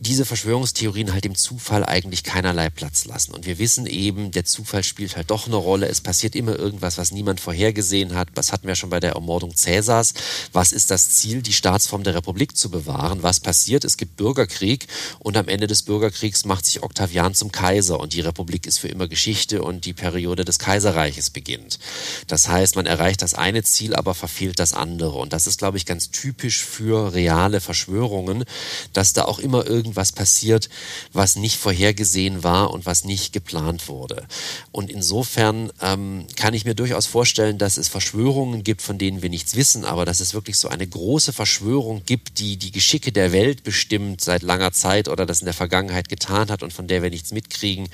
[0.04, 3.34] diese Verschwörungstheorien halt dem Zufall eigentlich keinerlei Platz lassen.
[3.34, 5.88] Und wir wissen eben, der Zufall spielt halt doch eine Rolle.
[5.88, 8.28] Es passiert immer irgendwas, was niemand vorhergesehen hat.
[8.36, 10.14] Was hatten wir schon bei der Ermordung Cäsars?
[10.52, 13.24] Was ist das Ziel, die Staatsform der Republik zu bewahren?
[13.24, 13.86] Was passiert?
[13.86, 14.88] Es gibt Bürgerkrieg
[15.20, 18.90] und am Ende des Bürgerkriegs macht sich Octavian zum Kaiser und die Republik ist für
[18.90, 21.80] immer Geschichte und die Periode des Kaiserreiches beginnt.
[22.28, 25.18] Das heißt, man erreicht das eine Ziel, aber verfehlt das andere.
[25.18, 28.44] Und das ist, glaube ich, ganz typisch für reale Verschwörungen,
[28.92, 30.70] dass da auch immer irgendwie irgendwas passiert,
[31.14, 34.26] was nicht vorhergesehen war und was nicht geplant wurde.
[34.72, 39.30] Und insofern ähm, kann ich mir durchaus vorstellen, dass es Verschwörungen gibt, von denen wir
[39.30, 43.32] nichts wissen, aber dass es wirklich so eine große Verschwörung gibt, die die Geschicke der
[43.32, 47.04] Welt bestimmt seit langer Zeit oder das in der Vergangenheit getan hat und von der
[47.04, 47.88] wir nichts mitkriegen,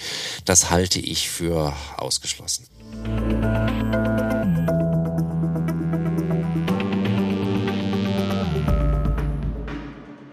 [0.46, 2.66] das halte ich für ausgeschlossen.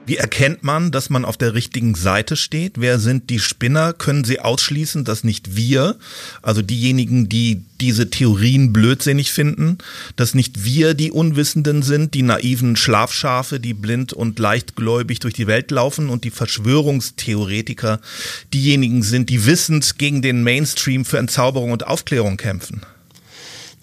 [0.06, 2.80] Wie erkennt man, dass man auf der richtigen Seite steht?
[2.80, 3.92] Wer sind die Spinner?
[3.92, 5.96] Können Sie ausschließen, dass nicht wir,
[6.42, 9.78] also diejenigen, die diese Theorien blödsinnig finden,
[10.14, 15.48] dass nicht wir die Unwissenden sind, die naiven Schlafschafe, die blind und leichtgläubig durch die
[15.48, 18.00] Welt laufen und die Verschwörungstheoretiker
[18.54, 22.82] diejenigen sind, die wissend gegen den Mainstream für Entzauberung und Aufklärung kämpfen?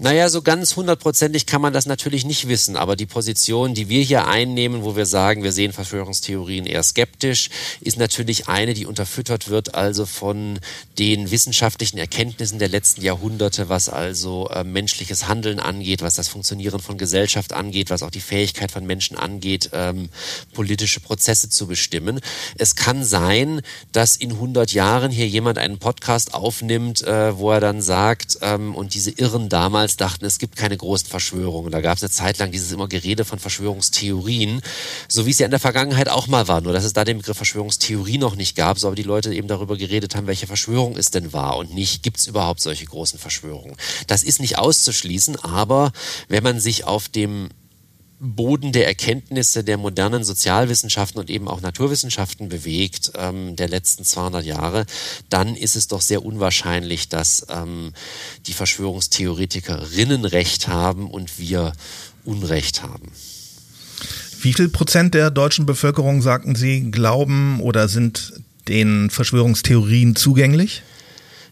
[0.04, 4.02] Naja, so ganz hundertprozentig kann man das natürlich nicht wissen, aber die Position, die wir
[4.02, 7.50] hier einnehmen, wo wir sagen, wir sehen Verschwörungstheorien eher skeptisch,
[7.80, 10.60] ist natürlich eine, die unterfüttert wird, also von
[11.00, 16.82] den wissenschaftlichen Erkenntnissen der letzten Jahrhunderte, was also äh, menschliches Handeln angeht, was das Funktionieren
[16.82, 20.10] von Gesellschaft angeht, was auch die Fähigkeit von Menschen angeht, ähm,
[20.54, 22.20] politische Prozesse zu bestimmen.
[22.58, 23.62] Es kann sein,
[23.94, 28.76] dass in 100 Jahren hier jemand einen Podcast aufnimmt, äh, wo er dann sagt, ähm,
[28.76, 31.72] und diese Irren damals damals dachten, es gibt keine großen Verschwörungen.
[31.72, 34.62] Da gab es eine Zeit lang dieses immer Gerede von Verschwörungstheorien,
[35.08, 36.62] so wie es ja in der Vergangenheit auch mal war.
[36.62, 39.48] Nur dass es da den Begriff Verschwörungstheorie noch nicht gab, so aber die Leute eben
[39.48, 43.20] darüber geredet haben, welche Verschwörung ist denn wahr und nicht, gibt es überhaupt solche großen
[43.20, 43.76] Verschwörungen.
[44.08, 45.92] Das ist nicht auszuschließen, aber
[46.28, 47.50] wenn man sich auf dem
[48.24, 54.46] Boden der Erkenntnisse der modernen Sozialwissenschaften und eben auch Naturwissenschaften bewegt, ähm, der letzten 200
[54.46, 54.86] Jahre,
[55.30, 57.94] dann ist es doch sehr unwahrscheinlich, dass ähm,
[58.48, 61.74] die Verschwörungstheoretikerinnen Recht haben und wir
[62.24, 63.12] Unrecht haben.
[64.42, 68.34] Wie viel Prozent der deutschen Bevölkerung, sagten Sie, glauben oder sind
[68.70, 70.82] den Verschwörungstheorien zugänglich?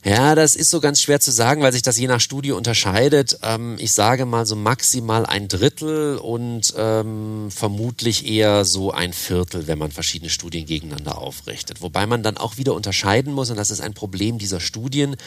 [0.04, 3.38] Ja, das ist so ganz schwer zu sagen, weil sich das je nach Studie unterscheidet.
[3.44, 9.68] Ähm, ich sage mal so maximal ein Drittel und ähm, vermutlich eher so ein Viertel,
[9.68, 11.84] wenn man verschiedene Studien gegeneinander aufrichtet.
[11.84, 15.18] Wobei man dann auch wieder unterscheiden muss, und das ist ein Problem dieser Studien,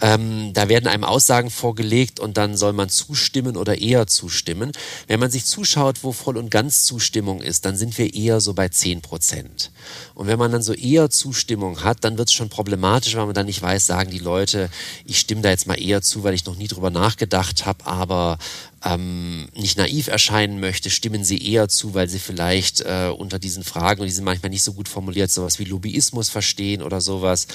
[0.00, 4.72] ähm, da werden einem Aussagen vorgelegt und dann soll man zustimmen oder eher zustimmen.
[5.06, 8.54] Wenn man sich zuschaut, wo voll und ganz Zustimmung ist, dann sind wir eher so
[8.54, 9.70] bei 10 Prozent.
[10.14, 13.34] Und wenn man dann so eher Zustimmung hat, dann wird es schon problematisch, weil man
[13.34, 14.70] dann nicht weiß, sagen die Leute,
[15.04, 18.38] ich stimme da jetzt mal eher zu, weil ich noch nie drüber nachgedacht habe, aber
[18.86, 23.64] ähm, nicht naiv erscheinen möchte, stimmen sie eher zu, weil sie vielleicht äh, unter diesen
[23.64, 27.48] Fragen, und die sind manchmal nicht so gut formuliert, sowas wie Lobbyismus verstehen oder sowas.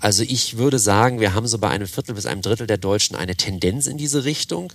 [0.00, 3.16] Also ich würde sagen, wir haben so bei einem Viertel bis einem Drittel der Deutschen
[3.16, 4.72] eine Tendenz in diese Richtung.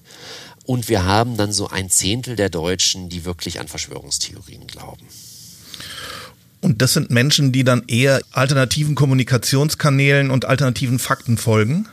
[0.66, 5.08] Und wir haben dann so ein Zehntel der Deutschen, die wirklich an Verschwörungstheorien glauben.
[6.60, 11.88] Und das sind Menschen, die dann eher alternativen Kommunikationskanälen und alternativen Fakten folgen?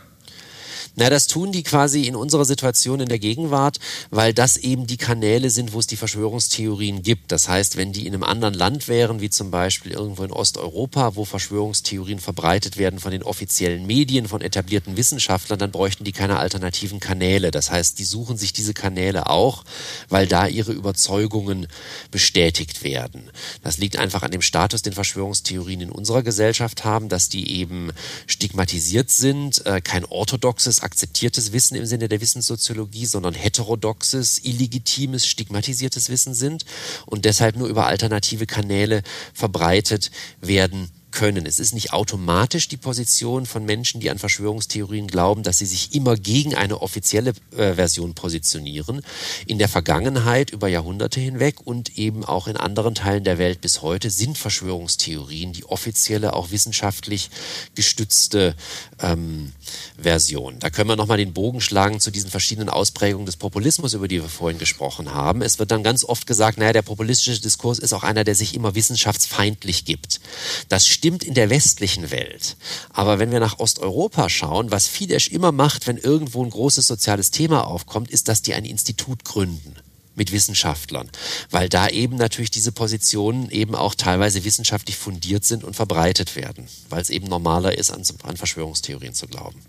[0.99, 3.79] Na, das tun die quasi in unserer Situation in der Gegenwart,
[4.11, 7.31] weil das eben die Kanäle sind, wo es die Verschwörungstheorien gibt.
[7.31, 11.15] Das heißt, wenn die in einem anderen Land wären, wie zum Beispiel irgendwo in Osteuropa,
[11.15, 16.41] wo Verschwörungstheorien verbreitet werden von den offiziellen Medien, von etablierten Wissenschaftlern, dann bräuchten die keine
[16.41, 17.53] alternativen Kanäle.
[17.53, 19.63] Das heißt, die suchen sich diese Kanäle auch,
[20.09, 21.69] weil da ihre Überzeugungen
[22.11, 23.31] bestätigt werden.
[23.63, 27.93] Das liegt einfach an dem Status, den Verschwörungstheorien in unserer Gesellschaft haben, dass die eben
[28.27, 36.09] stigmatisiert sind, äh, kein orthodoxes akzeptiertes Wissen im Sinne der Wissenssoziologie, sondern heterodoxes, illegitimes, stigmatisiertes
[36.09, 36.64] Wissen sind
[37.05, 39.03] und deshalb nur über alternative Kanäle
[39.34, 40.11] verbreitet
[40.41, 41.47] werden können.
[41.47, 45.95] Es ist nicht automatisch die Position von Menschen, die an Verschwörungstheorien glauben, dass sie sich
[45.95, 49.03] immer gegen eine offizielle äh, Version positionieren.
[49.47, 53.83] In der Vergangenheit über Jahrhunderte hinweg und eben auch in anderen Teilen der Welt bis
[53.83, 57.31] heute sind Verschwörungstheorien die offizielle, auch wissenschaftlich
[57.75, 58.55] gestützte
[59.01, 59.53] ähm,
[60.01, 60.59] Version.
[60.59, 64.23] Da können wir nochmal den Bogen schlagen zu diesen verschiedenen Ausprägungen des Populismus, über die
[64.23, 65.43] wir vorhin gesprochen haben.
[65.43, 68.55] Es wird dann ganz oft gesagt, naja, der populistische Diskurs ist auch einer, der sich
[68.55, 70.21] immer wissenschaftsfeindlich gibt.
[70.69, 72.57] Das stimmt in der westlichen Welt.
[72.91, 77.31] Aber wenn wir nach Osteuropa schauen, was Fidesz immer macht, wenn irgendwo ein großes soziales
[77.31, 79.77] Thema aufkommt, ist, dass die ein Institut gründen
[80.17, 81.09] mit Wissenschaftlern,
[81.53, 86.67] weil da eben natürlich diese Positionen eben auch teilweise wissenschaftlich fundiert sind und verbreitet werden,
[86.89, 89.63] weil es eben normaler ist, an, an Verschwörungstheorien zu glauben.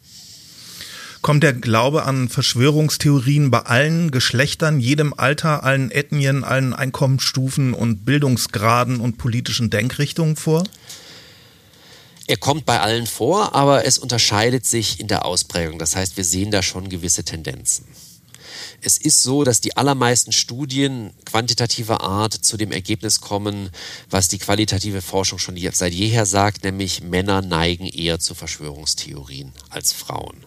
[1.21, 8.03] Kommt der Glaube an Verschwörungstheorien bei allen Geschlechtern, jedem Alter, allen Ethnien, allen Einkommensstufen und
[8.05, 10.63] Bildungsgraden und politischen Denkrichtungen vor?
[12.29, 15.79] Er kommt bei allen vor, aber es unterscheidet sich in der Ausprägung.
[15.79, 17.85] Das heißt, wir sehen da schon gewisse Tendenzen.
[18.83, 23.71] Es ist so, dass die allermeisten Studien quantitativer Art zu dem Ergebnis kommen,
[24.11, 29.91] was die qualitative Forschung schon seit jeher sagt, nämlich Männer neigen eher zu Verschwörungstheorien als
[29.91, 30.37] Frauen.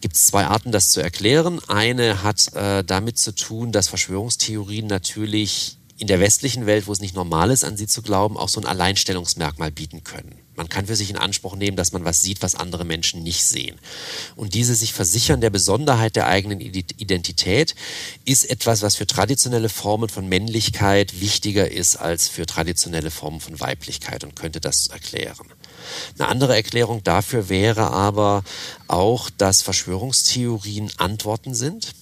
[0.00, 1.60] Gibt es zwei Arten, das zu erklären.
[1.68, 7.02] Eine hat äh, damit zu tun, dass Verschwörungstheorien natürlich in der westlichen Welt, wo es
[7.02, 10.34] nicht normal ist, an sie zu glauben, auch so ein Alleinstellungsmerkmal bieten können.
[10.60, 13.42] Man kann für sich in Anspruch nehmen, dass man was sieht, was andere Menschen nicht
[13.44, 13.78] sehen.
[14.36, 17.74] Und diese sich versichern der Besonderheit der eigenen Identität
[18.26, 23.58] ist etwas, was für traditionelle Formen von Männlichkeit wichtiger ist als für traditionelle Formen von
[23.58, 25.46] Weiblichkeit und könnte das erklären.
[26.18, 28.44] Eine andere Erklärung dafür wäre aber
[28.86, 31.94] auch, dass Verschwörungstheorien Antworten sind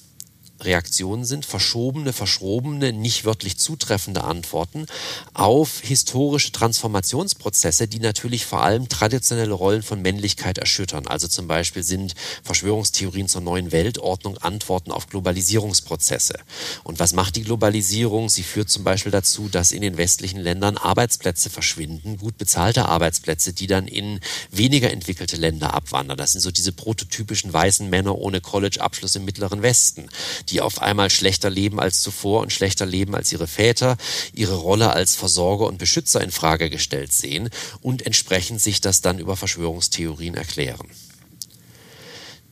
[0.60, 4.86] Reaktionen sind, verschobene, verschrobene, nicht wörtlich zutreffende Antworten
[5.34, 11.06] auf historische Transformationsprozesse, die natürlich vor allem traditionelle Rollen von Männlichkeit erschüttern.
[11.06, 16.34] Also zum Beispiel sind Verschwörungstheorien zur neuen Weltordnung Antworten auf Globalisierungsprozesse.
[16.82, 18.28] Und was macht die Globalisierung?
[18.28, 23.52] Sie führt zum Beispiel dazu, dass in den westlichen Ländern Arbeitsplätze verschwinden, gut bezahlte Arbeitsplätze,
[23.52, 26.18] die dann in weniger entwickelte Länder abwandern.
[26.18, 30.08] Das sind so diese prototypischen weißen Männer ohne College-Abschluss im Mittleren Westen
[30.50, 33.96] die auf einmal schlechter leben als zuvor und schlechter leben als ihre Väter,
[34.32, 39.18] ihre Rolle als Versorger und Beschützer in Frage gestellt sehen und entsprechend sich das dann
[39.18, 40.88] über Verschwörungstheorien erklären.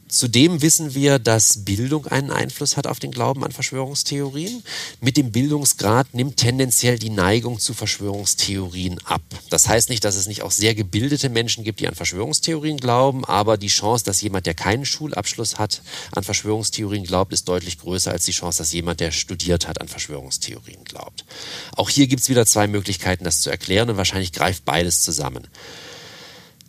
[0.09, 4.63] Zudem wissen wir, dass Bildung einen Einfluss hat auf den Glauben an Verschwörungstheorien.
[5.01, 9.23] Mit dem Bildungsgrad nimmt tendenziell die Neigung zu Verschwörungstheorien ab.
[9.51, 13.25] Das heißt nicht, dass es nicht auch sehr gebildete Menschen gibt, die an Verschwörungstheorien glauben,
[13.25, 15.83] aber die Chance, dass jemand, der keinen Schulabschluss hat,
[16.15, 19.89] an Verschwörungstheorien glaubt, ist deutlich größer als die Chance, dass jemand, der studiert hat, an
[19.89, 21.25] Verschwörungstheorien glaubt.
[21.75, 25.49] Auch hier gibt es wieder zwei Möglichkeiten, das zu erklären und wahrscheinlich greift beides zusammen.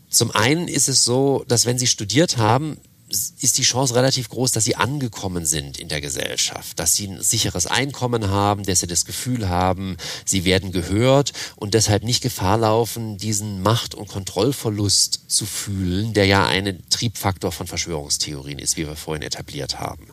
[0.10, 2.78] Zum einen ist es so, dass wenn Sie studiert haben,
[3.10, 7.22] ist die Chance relativ groß, dass sie angekommen sind in der Gesellschaft, dass sie ein
[7.22, 9.96] sicheres Einkommen haben, dass sie das Gefühl haben,
[10.26, 16.26] sie werden gehört und deshalb nicht Gefahr laufen, diesen Macht- und Kontrollverlust zu fühlen, der
[16.26, 20.08] ja ein Triebfaktor von Verschwörungstheorien ist, wie wir vorhin etabliert haben.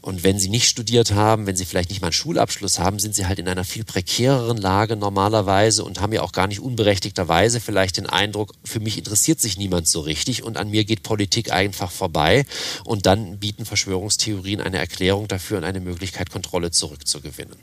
[0.00, 3.14] Und wenn sie nicht studiert haben, wenn sie vielleicht nicht mal einen Schulabschluss haben, sind
[3.14, 7.60] sie halt in einer viel prekäreren Lage normalerweise und haben ja auch gar nicht unberechtigterweise
[7.60, 11.52] vielleicht den Eindruck, für mich interessiert sich niemand so richtig und an mir geht Politik
[11.52, 12.44] einfach vorbei.
[12.84, 17.56] Und dann bieten Verschwörungstheorien eine Erklärung dafür und eine Möglichkeit, Kontrolle zurückzugewinnen.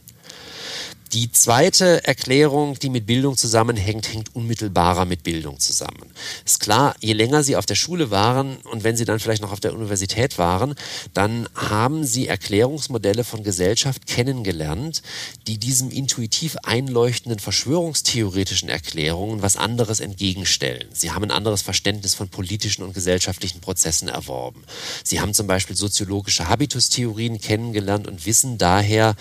[1.13, 6.11] Die zweite Erklärung, die mit Bildung zusammenhängt, hängt unmittelbarer mit Bildung zusammen.
[6.45, 9.53] Ist klar, je länger Sie auf der Schule waren und wenn Sie dann vielleicht noch
[9.53, 10.75] auf der Universität waren,
[11.13, 15.01] dann haben Sie Erklärungsmodelle von Gesellschaft kennengelernt,
[15.47, 20.87] die diesem intuitiv einleuchtenden verschwörungstheoretischen Erklärungen was anderes entgegenstellen.
[20.91, 24.63] Sie haben ein anderes Verständnis von politischen und gesellschaftlichen Prozessen erworben.
[25.03, 29.15] Sie haben zum Beispiel soziologische Habitustheorien kennengelernt und wissen daher,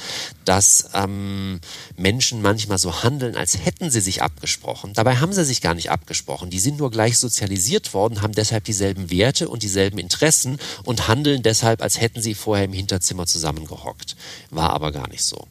[0.45, 1.61] dass ähm,
[1.97, 4.93] Menschen manchmal so handeln, als hätten sie sich abgesprochen.
[4.95, 6.51] Dabei haben sie sich gar nicht abgesprochen.
[6.51, 11.43] Die sind nur gleich sozialisiert worden, haben deshalb dieselben Werte und dieselben Interessen und handeln
[11.43, 14.17] deshalb, als hätten sie vorher im Hinterzimmer zusammengehockt.
[14.51, 15.47] War aber gar nicht so.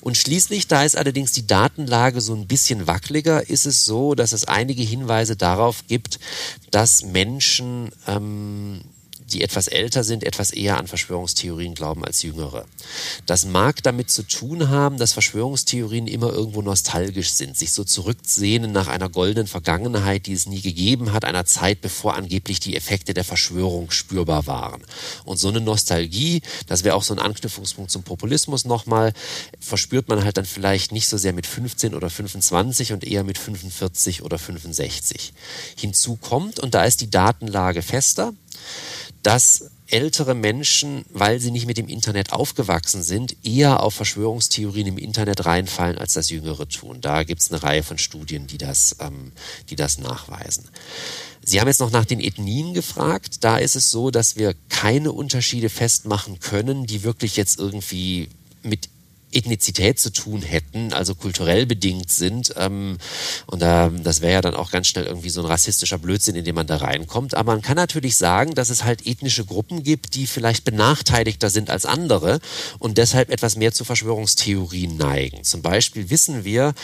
[0.00, 4.32] Und schließlich, da ist allerdings die Datenlage so ein bisschen wackeliger, ist es so, dass
[4.32, 6.18] es einige Hinweise darauf gibt,
[6.70, 8.82] dass Menschen ähm,
[9.32, 12.66] die etwas älter sind, etwas eher an Verschwörungstheorien glauben als jüngere.
[13.26, 18.72] Das mag damit zu tun haben, dass Verschwörungstheorien immer irgendwo nostalgisch sind, sich so zurücksehnen
[18.72, 23.14] nach einer goldenen Vergangenheit, die es nie gegeben hat, einer Zeit, bevor angeblich die Effekte
[23.14, 24.82] der Verschwörung spürbar waren.
[25.24, 29.12] Und so eine Nostalgie, das wäre auch so ein Anknüpfungspunkt zum Populismus nochmal,
[29.58, 33.38] verspürt man halt dann vielleicht nicht so sehr mit 15 oder 25 und eher mit
[33.38, 35.32] 45 oder 65.
[35.76, 38.32] Hinzu kommt, und da ist die Datenlage fester,
[39.24, 44.98] dass ältere Menschen, weil sie nicht mit dem Internet aufgewachsen sind, eher auf Verschwörungstheorien im
[44.98, 47.00] Internet reinfallen, als das Jüngere tun.
[47.00, 49.32] Da gibt es eine Reihe von Studien, die das, ähm,
[49.70, 50.68] die das nachweisen.
[51.42, 53.44] Sie haben jetzt noch nach den Ethnien gefragt.
[53.44, 58.28] Da ist es so, dass wir keine Unterschiede festmachen können, die wirklich jetzt irgendwie
[58.62, 58.88] mit
[59.34, 62.54] Ethnizität zu tun hätten, also kulturell bedingt sind.
[62.56, 62.98] Ähm,
[63.46, 66.44] und da, das wäre ja dann auch ganz schnell irgendwie so ein rassistischer Blödsinn, in
[66.44, 67.34] den man da reinkommt.
[67.34, 71.70] Aber man kann natürlich sagen, dass es halt ethnische Gruppen gibt, die vielleicht benachteiligter sind
[71.70, 72.40] als andere
[72.78, 75.44] und deshalb etwas mehr zu Verschwörungstheorien neigen.
[75.44, 76.74] Zum Beispiel wissen wir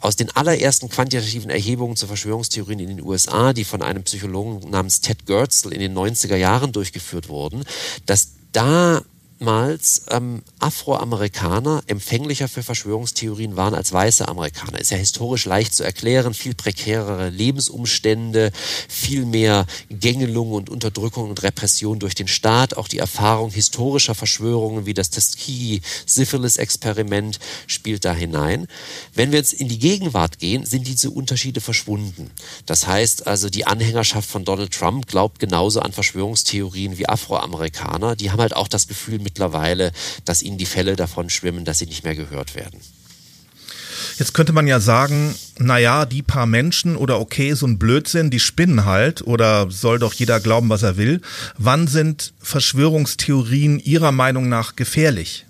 [0.00, 5.00] aus den allerersten quantitativen Erhebungen zu Verschwörungstheorien in den USA, die von einem Psychologen namens
[5.00, 7.64] Ted Goertzel in den 90er Jahren durchgeführt wurden,
[8.06, 9.02] dass da
[9.36, 14.80] oftmals ähm, Afroamerikaner empfänglicher für Verschwörungstheorien waren als weiße Amerikaner.
[14.80, 18.50] Ist ja historisch leicht zu erklären, viel prekärere Lebensumstände,
[18.88, 24.86] viel mehr Gängelung und Unterdrückung und Repression durch den Staat, auch die Erfahrung historischer Verschwörungen
[24.86, 28.66] wie das Tuskegee-Syphilis-Experiment spielt da hinein.
[29.14, 32.30] Wenn wir jetzt in die Gegenwart gehen, sind diese Unterschiede verschwunden.
[32.64, 38.16] Das heißt also, die Anhängerschaft von Donald Trump glaubt genauso an Verschwörungstheorien wie Afroamerikaner.
[38.16, 39.90] Die haben halt auch das Gefühl, mittlerweile,
[40.24, 42.80] dass ihnen die Fälle davon schwimmen, dass sie nicht mehr gehört werden.
[44.18, 48.40] Jetzt könnte man ja sagen, naja, die paar Menschen oder okay, so ein Blödsinn, die
[48.40, 51.20] spinnen halt oder soll doch jeder glauben, was er will.
[51.58, 55.44] Wann sind Verschwörungstheorien Ihrer Meinung nach gefährlich?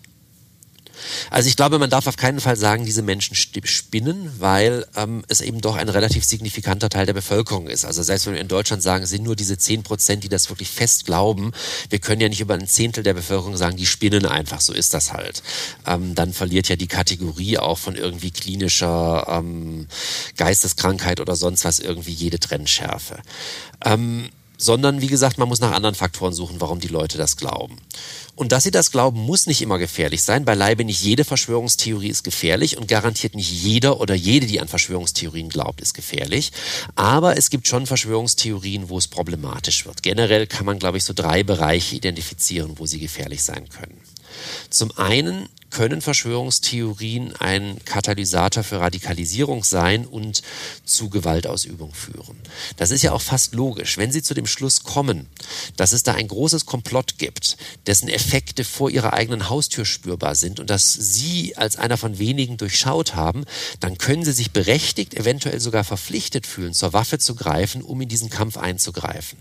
[1.31, 5.41] Also ich glaube, man darf auf keinen Fall sagen, diese Menschen spinnen, weil ähm, es
[5.41, 7.85] eben doch ein relativ signifikanter Teil der Bevölkerung ist.
[7.85, 10.49] Also selbst wenn wir in Deutschland sagen, es sind nur diese zehn Prozent, die das
[10.49, 11.53] wirklich fest glauben,
[11.91, 14.95] wir können ja nicht über ein Zehntel der Bevölkerung sagen, die spinnen einfach, so ist
[14.95, 15.43] das halt.
[15.87, 19.87] Ähm, dann verliert ja die Kategorie auch von irgendwie klinischer ähm,
[20.37, 23.19] Geisteskrankheit oder sonst was irgendwie jede Trennschärfe.
[23.85, 27.79] Ähm, sondern wie gesagt, man muss nach anderen Faktoren suchen, warum die Leute das glauben.
[28.35, 30.45] Und dass sie das glauben, muss nicht immer gefährlich sein.
[30.45, 35.49] Beileibe nicht jede Verschwörungstheorie ist gefährlich und garantiert nicht jeder oder jede, die an Verschwörungstheorien
[35.49, 36.53] glaubt, ist gefährlich.
[36.95, 40.03] Aber es gibt schon Verschwörungstheorien, wo es problematisch wird.
[40.03, 43.99] Generell kann man, glaube ich, so drei Bereiche identifizieren, wo sie gefährlich sein können.
[44.69, 50.41] Zum einen können Verschwörungstheorien ein Katalysator für Radikalisierung sein und
[50.87, 52.39] zu Gewaltausübung führen.
[52.79, 53.99] Das ist ja auch fast logisch.
[53.99, 55.27] Wenn Sie zu dem Schluss kommen,
[55.77, 60.61] dass es da ein großes Komplott gibt, dessen Effekte vor Ihrer eigenen Haustür spürbar sind
[60.61, 63.45] und dass Sie als einer von wenigen durchschaut haben,
[63.81, 68.09] dann können Sie sich berechtigt, eventuell sogar verpflichtet fühlen, zur Waffe zu greifen, um in
[68.09, 69.39] diesen Kampf einzugreifen.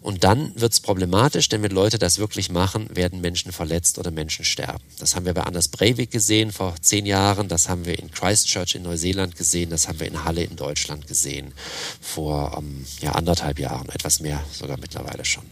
[0.00, 4.12] Und dann wird es problematisch, denn wenn Leute das wirklich machen, werden Menschen verletzt oder
[4.12, 4.84] Menschen sterben.
[5.00, 8.10] Das haben wir bei Anders Anders Breivik gesehen vor zehn Jahren, das haben wir in
[8.10, 11.54] Christchurch in Neuseeland gesehen, das haben wir in Halle in Deutschland gesehen
[12.02, 15.44] vor ähm, ja, anderthalb Jahren, etwas mehr sogar mittlerweile schon.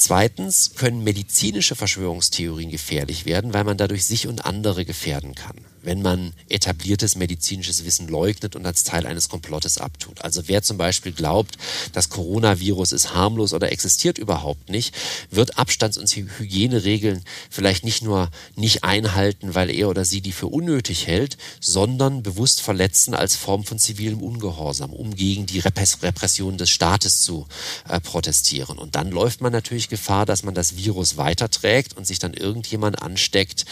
[0.00, 6.02] Zweitens können medizinische Verschwörungstheorien gefährlich werden, weil man dadurch sich und andere gefährden kann wenn
[6.02, 10.22] man etabliertes medizinisches Wissen leugnet und als Teil eines Komplottes abtut.
[10.22, 11.56] Also wer zum Beispiel glaubt,
[11.92, 14.94] das Coronavirus ist harmlos oder existiert überhaupt nicht,
[15.30, 20.48] wird Abstands- und Hygieneregeln vielleicht nicht nur nicht einhalten, weil er oder sie die für
[20.48, 26.70] unnötig hält, sondern bewusst verletzen als Form von zivilem Ungehorsam, um gegen die Repression des
[26.70, 27.46] Staates zu
[27.88, 28.78] äh, protestieren.
[28.78, 33.02] Und dann läuft man natürlich Gefahr, dass man das Virus weiterträgt und sich dann irgendjemand
[33.02, 33.66] ansteckt,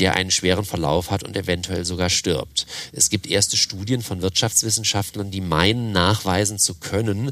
[0.00, 2.66] der einen schweren Verlauf hat und eventuell sogar stirbt.
[2.92, 7.30] Es gibt erste Studien von Wirtschaftswissenschaftlern, die meinen nachweisen zu können,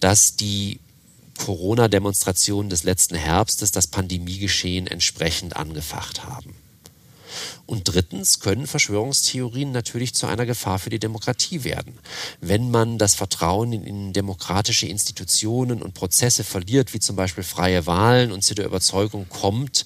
[0.00, 0.80] dass die
[1.38, 6.54] Corona-Demonstrationen des letzten Herbstes das Pandemiegeschehen entsprechend angefacht haben.
[7.66, 11.98] Und drittens können Verschwörungstheorien natürlich zu einer Gefahr für die Demokratie werden.
[12.40, 18.32] Wenn man das Vertrauen in, demokratische Institutionen und Prozesse verliert, wie zum Beispiel freie Wahlen
[18.32, 19.84] und zu der Überzeugung kommt,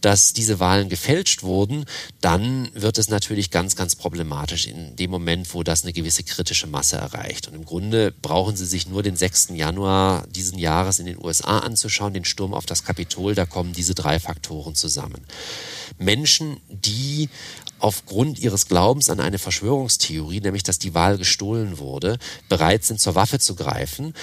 [0.00, 1.84] dass diese Wahlen gefälscht wurden,
[2.20, 6.66] dann wird es natürlich ganz, ganz problematisch in dem Moment, wo das eine gewisse kritische
[6.66, 7.48] Masse erreicht.
[7.48, 9.50] Und im Grunde brauchen Sie sich nur den 6.
[9.54, 13.94] Januar diesen Jahres in den USA anzuschauen, den Sturm auf das Kapitol, da kommen diese
[13.94, 15.24] drei Faktoren zusammen.
[15.98, 16.91] Menschen, die
[17.78, 22.18] aufgrund ihres Glaubens an eine Verschwörungstheorie, nämlich dass die Wahl gestohlen wurde,
[22.48, 24.14] bereit sind, zur Waffe zu greifen,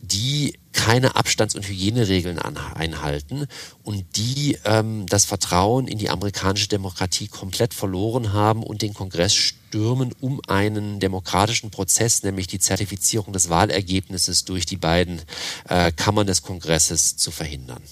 [0.00, 3.46] die keine Abstands- und Hygieneregeln einhalten
[3.84, 9.34] und die ähm, das Vertrauen in die amerikanische Demokratie komplett verloren haben und den Kongress
[9.34, 15.22] stürmen, um einen demokratischen Prozess, nämlich die Zertifizierung des Wahlergebnisses durch die beiden
[15.68, 17.82] äh, Kammern des Kongresses zu verhindern.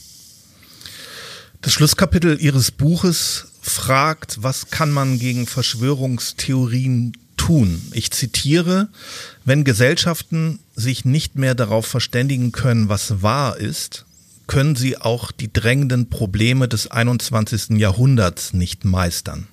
[1.60, 7.82] Das Schlusskapitel Ihres Buches fragt, was kann man gegen Verschwörungstheorien tun?
[7.92, 8.88] Ich zitiere,
[9.44, 14.06] wenn Gesellschaften sich nicht mehr darauf verständigen können, was wahr ist,
[14.46, 17.78] können sie auch die drängenden Probleme des 21.
[17.78, 19.46] Jahrhunderts nicht meistern.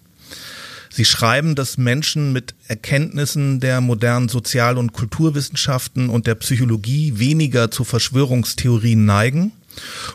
[0.90, 7.70] Sie schreiben, dass Menschen mit Erkenntnissen der modernen Sozial- und Kulturwissenschaften und der Psychologie weniger
[7.70, 9.52] zu Verschwörungstheorien neigen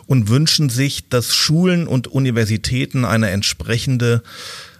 [0.05, 4.23] und wünschen sich, dass Schulen und Universitäten eine entsprechende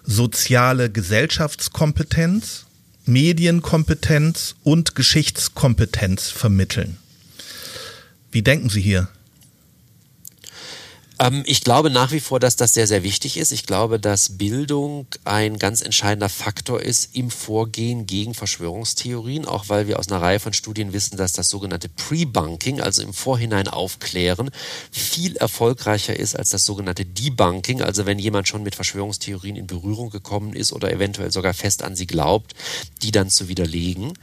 [0.03, 2.65] soziale Gesellschaftskompetenz,
[3.05, 6.97] Medienkompetenz und Geschichtskompetenz vermitteln.
[8.31, 9.07] Wie denken Sie hier?
[11.24, 13.51] Ähm, ich glaube nach wie vor, dass das sehr, sehr wichtig ist.
[13.51, 19.88] Ich glaube, dass Bildung ein ganz entscheidender Faktor ist im Vorgehen gegen Verschwörungstheorien, auch weil
[19.88, 24.51] wir aus einer Reihe von Studien wissen, dass das sogenannte Pre-Bunking, also im Vorhinein aufklären,
[24.91, 30.09] viel erfolgreicher ist als das sogenannte Debunking, also wenn jemand schon mit Verschwörungstheorien in Berührung
[30.09, 32.53] gekommen ist oder eventuell sogar fest an sie glaubt,
[33.01, 34.13] die dann zu widerlegen.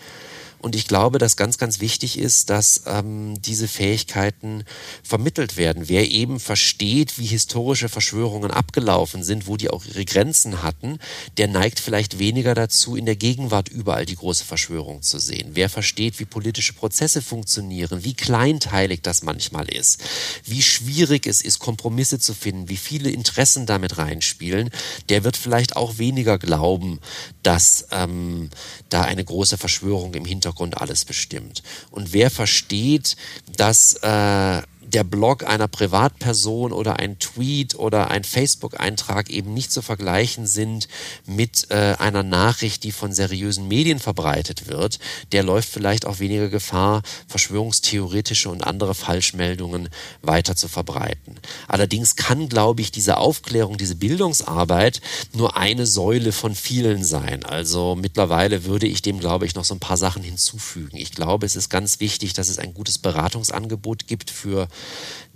[0.61, 4.65] Und ich glaube, dass ganz, ganz wichtig ist, dass ähm, diese Fähigkeiten
[5.03, 5.89] vermittelt werden.
[5.89, 10.99] Wer eben versteht, wie historische Verschwörungen abgelaufen sind, wo die auch ihre Grenzen hatten,
[11.39, 15.51] der neigt vielleicht weniger dazu, in der Gegenwart überall die große Verschwörung zu sehen.
[15.55, 20.03] Wer versteht, wie politische Prozesse funktionieren, wie kleinteilig das manchmal ist,
[20.45, 24.69] wie schwierig es ist, Kompromisse zu finden, wie viele Interessen damit reinspielen,
[25.09, 27.01] der wird vielleicht auch weniger glauben,
[27.43, 28.51] dass ähm,
[28.91, 31.63] da eine große Verschwörung im Hintergrund Hintergrund alles bestimmt.
[31.91, 33.17] Und wer versteht,
[33.57, 34.63] dass äh,
[34.95, 40.89] der Blog einer Privatperson oder ein Tweet oder ein Facebook-Eintrag eben nicht zu vergleichen sind
[41.27, 44.99] mit äh, einer Nachricht, die von seriösen Medien verbreitet wird,
[45.33, 49.89] der läuft vielleicht auch weniger Gefahr, verschwörungstheoretische und andere Falschmeldungen
[50.23, 51.37] weiter zu verbreiten.
[51.69, 55.01] Allerdings kann, glaube ich, diese Aufklärung, diese Bildungsarbeit
[55.33, 57.45] nur eine Säule von vielen sein.
[57.45, 60.97] Also mittlerweile würde ich dem, glaube ich, noch so ein paar Sachen hinzufügen.
[60.97, 64.69] Ich glaube, es ist ganz wichtig, dass es ein gutes Beratungsangebot gibt für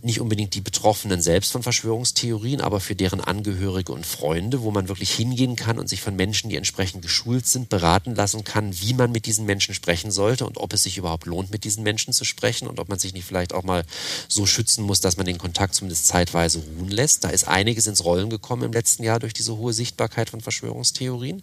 [0.05, 4.89] nicht unbedingt die Betroffenen selbst von Verschwörungstheorien, aber für deren Angehörige und Freunde, wo man
[4.89, 8.93] wirklich hingehen kann und sich von Menschen, die entsprechend geschult sind, beraten lassen kann, wie
[8.93, 12.13] man mit diesen Menschen sprechen sollte und ob es sich überhaupt lohnt, mit diesen Menschen
[12.13, 13.85] zu sprechen und ob man sich nicht vielleicht auch mal
[14.29, 17.25] so schützen muss, dass man den Kontakt zumindest zeitweise ruhen lässt.
[17.25, 21.43] Da ist einiges ins Rollen gekommen im letzten Jahr durch diese hohe Sichtbarkeit von Verschwörungstheorien.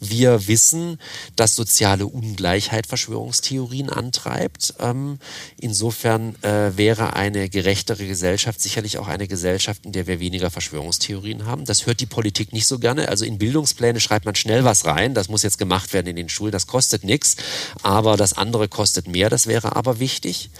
[0.00, 0.98] Wir wissen,
[1.36, 4.74] dass soziale Ungleichheit Verschwörungstheorien antreibt.
[4.80, 5.18] Ähm,
[5.58, 11.46] insofern äh, wäre eine gerechtere Gesellschaft sicherlich auch eine Gesellschaft, in der wir weniger Verschwörungstheorien
[11.46, 11.64] haben.
[11.64, 13.08] Das hört die Politik nicht so gerne.
[13.08, 15.14] Also in Bildungspläne schreibt man schnell was rein.
[15.14, 16.52] Das muss jetzt gemacht werden in den Schulen.
[16.52, 17.36] Das kostet nichts.
[17.82, 19.30] Aber das andere kostet mehr.
[19.30, 20.50] Das wäre aber wichtig.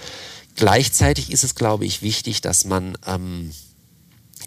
[0.55, 3.51] Gleichzeitig ist es, glaube ich, wichtig, dass man ähm,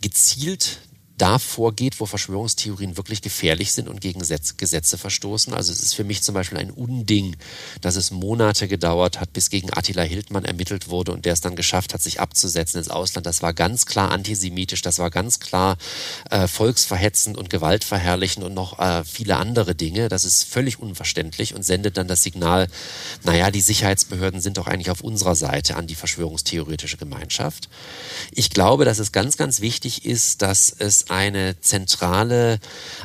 [0.01, 0.80] gezielt
[1.19, 5.53] da vorgeht, wo Verschwörungstheorien wirklich gefährlich sind und gegen Gesetze verstoßen.
[5.53, 7.37] Also es ist für mich zum Beispiel ein Unding,
[7.81, 11.57] dass es Monate gedauert hat, bis gegen Attila Hildmann ermittelt wurde und der es dann
[11.57, 13.27] geschafft hat, sich abzusetzen ins Ausland.
[13.27, 15.77] Das war ganz klar antisemitisch, das war ganz klar
[16.31, 20.09] äh, volksverhetzend und gewaltverherrlichend und noch äh, viele andere Dinge.
[20.09, 22.69] Das ist völlig unverständlich und sendet dann das Signal,
[23.25, 27.69] naja, die Sicherheitsbehörden sind doch eigentlich auf unserer Seite an die verschwörungstheoretische Gemeinschaft.
[28.31, 32.59] Ich glaube, dass es ganz, ganz wichtig ist, dass es eine zentrale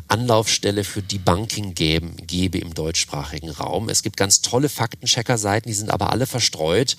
[0.07, 3.89] Anlaufstelle für Debunking geben, gebe im deutschsprachigen Raum.
[3.89, 6.97] Es gibt ganz tolle Faktenchecker-Seiten, die sind aber alle verstreut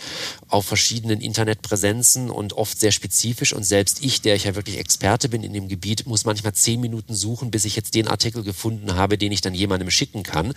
[0.49, 3.53] auf verschiedenen Internetpräsenzen und oft sehr spezifisch.
[3.53, 6.81] Und selbst ich, der ich ja wirklich Experte bin in dem Gebiet, muss manchmal zehn
[6.81, 10.55] Minuten suchen, bis ich jetzt den Artikel gefunden habe, den ich dann jemandem schicken kann.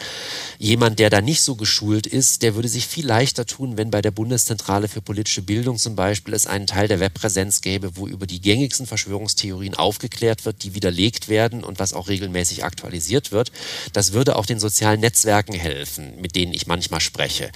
[0.60, 4.02] Jemand, der da nicht so geschult ist, der würde sich viel leichter tun, wenn bei
[4.02, 8.28] der Bundeszentrale für politische Bildung zum Beispiel es einen Teil der Webpräsenz gäbe, wo über
[8.28, 13.52] die gängigsten Verschwörungstheorien aufgeklärt wird, die widerlegt werden und was auch regelmäßig aktualisiert wird.
[13.94, 17.52] Das würde auch den sozialen Netzwerken helfen, mit denen ich manchmal spreche.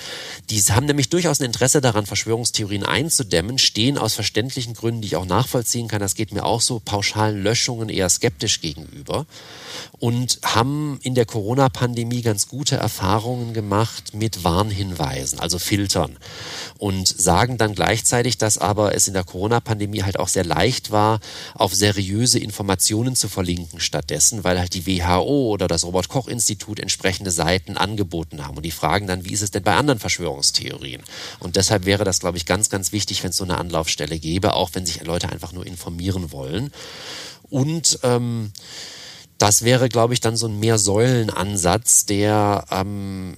[0.49, 5.15] Die haben nämlich durchaus ein Interesse daran, Verschwörungstheorien einzudämmen, stehen aus verständlichen Gründen, die ich
[5.15, 9.25] auch nachvollziehen kann, das geht mir auch so, pauschalen Löschungen eher skeptisch gegenüber
[9.99, 16.17] und haben in der Corona-Pandemie ganz gute Erfahrungen gemacht mit Warnhinweisen, also Filtern.
[16.81, 21.19] Und sagen dann gleichzeitig, dass aber es in der Corona-Pandemie halt auch sehr leicht war,
[21.53, 27.77] auf seriöse Informationen zu verlinken stattdessen, weil halt die WHO oder das Robert-Koch-Institut entsprechende Seiten
[27.77, 28.57] angeboten haben.
[28.57, 31.03] Und die fragen dann, wie ist es denn bei anderen Verschwörungstheorien?
[31.37, 34.55] Und deshalb wäre das, glaube ich, ganz, ganz wichtig, wenn es so eine Anlaufstelle gäbe,
[34.55, 36.71] auch wenn sich Leute einfach nur informieren wollen.
[37.51, 38.53] Und ähm,
[39.37, 43.37] das wäre, glaube ich, dann so ein Mehrsäulen-Ansatz, der ähm,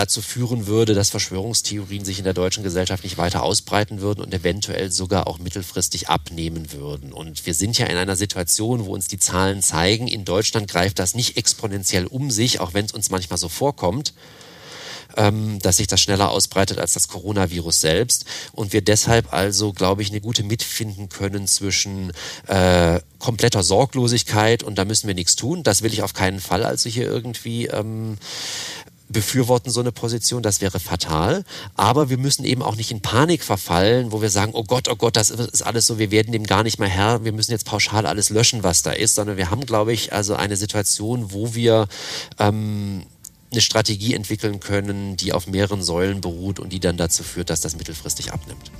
[0.00, 4.32] dazu führen würde, dass Verschwörungstheorien sich in der deutschen Gesellschaft nicht weiter ausbreiten würden und
[4.32, 7.12] eventuell sogar auch mittelfristig abnehmen würden.
[7.12, 10.98] Und wir sind ja in einer Situation, wo uns die Zahlen zeigen, in Deutschland greift
[10.98, 14.14] das nicht exponentiell um sich, auch wenn es uns manchmal so vorkommt
[15.16, 20.02] ähm, dass sich das schneller ausbreitet als das Coronavirus selbst und wir deshalb also, glaube
[20.02, 22.12] ich, eine gute mitfinden können zwischen
[22.46, 25.62] äh, kompletter Sorglosigkeit und da müssen wir nichts tun.
[25.62, 28.18] Das will ich auf keinen Fall also hier irgendwie ähm,
[29.10, 31.44] befürworten so eine Position, das wäre fatal.
[31.74, 34.96] Aber wir müssen eben auch nicht in Panik verfallen, wo wir sagen, oh Gott, oh
[34.96, 37.66] Gott, das ist alles so, wir werden dem gar nicht mehr Herr, wir müssen jetzt
[37.66, 41.54] pauschal alles löschen, was da ist, sondern wir haben, glaube ich, also eine Situation, wo
[41.54, 41.88] wir
[42.38, 43.02] ähm,
[43.52, 47.60] eine Strategie entwickeln können, die auf mehreren Säulen beruht und die dann dazu führt, dass
[47.60, 48.70] das mittelfristig abnimmt.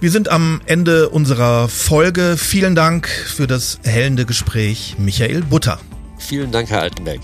[0.00, 2.36] Wir sind am Ende unserer Folge.
[2.38, 5.80] Vielen Dank für das erhellende Gespräch, Michael Butter.
[6.18, 7.20] Vielen Dank, Herr Altenberg.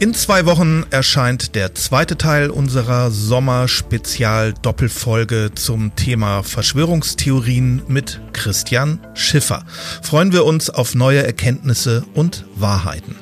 [0.00, 9.64] In zwei Wochen erscheint der zweite Teil unserer Sommerspezial-Doppelfolge zum Thema Verschwörungstheorien mit Christian Schiffer.
[10.02, 13.14] Freuen wir uns auf neue Erkenntnisse und Wahrheiten.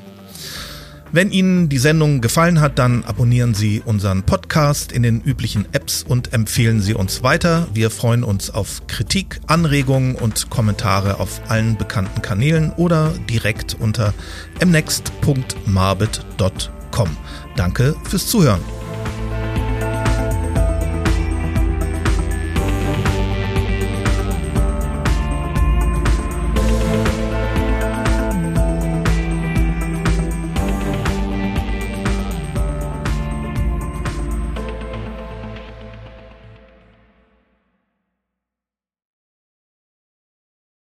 [1.14, 6.02] Wenn Ihnen die Sendung gefallen hat, dann abonnieren Sie unseren Podcast in den üblichen Apps
[6.02, 7.68] und empfehlen Sie uns weiter.
[7.74, 14.14] Wir freuen uns auf Kritik, Anregungen und Kommentare auf allen bekannten Kanälen oder direkt unter
[14.64, 17.16] mnext.marbit.com.
[17.56, 18.81] Danke fürs Zuhören.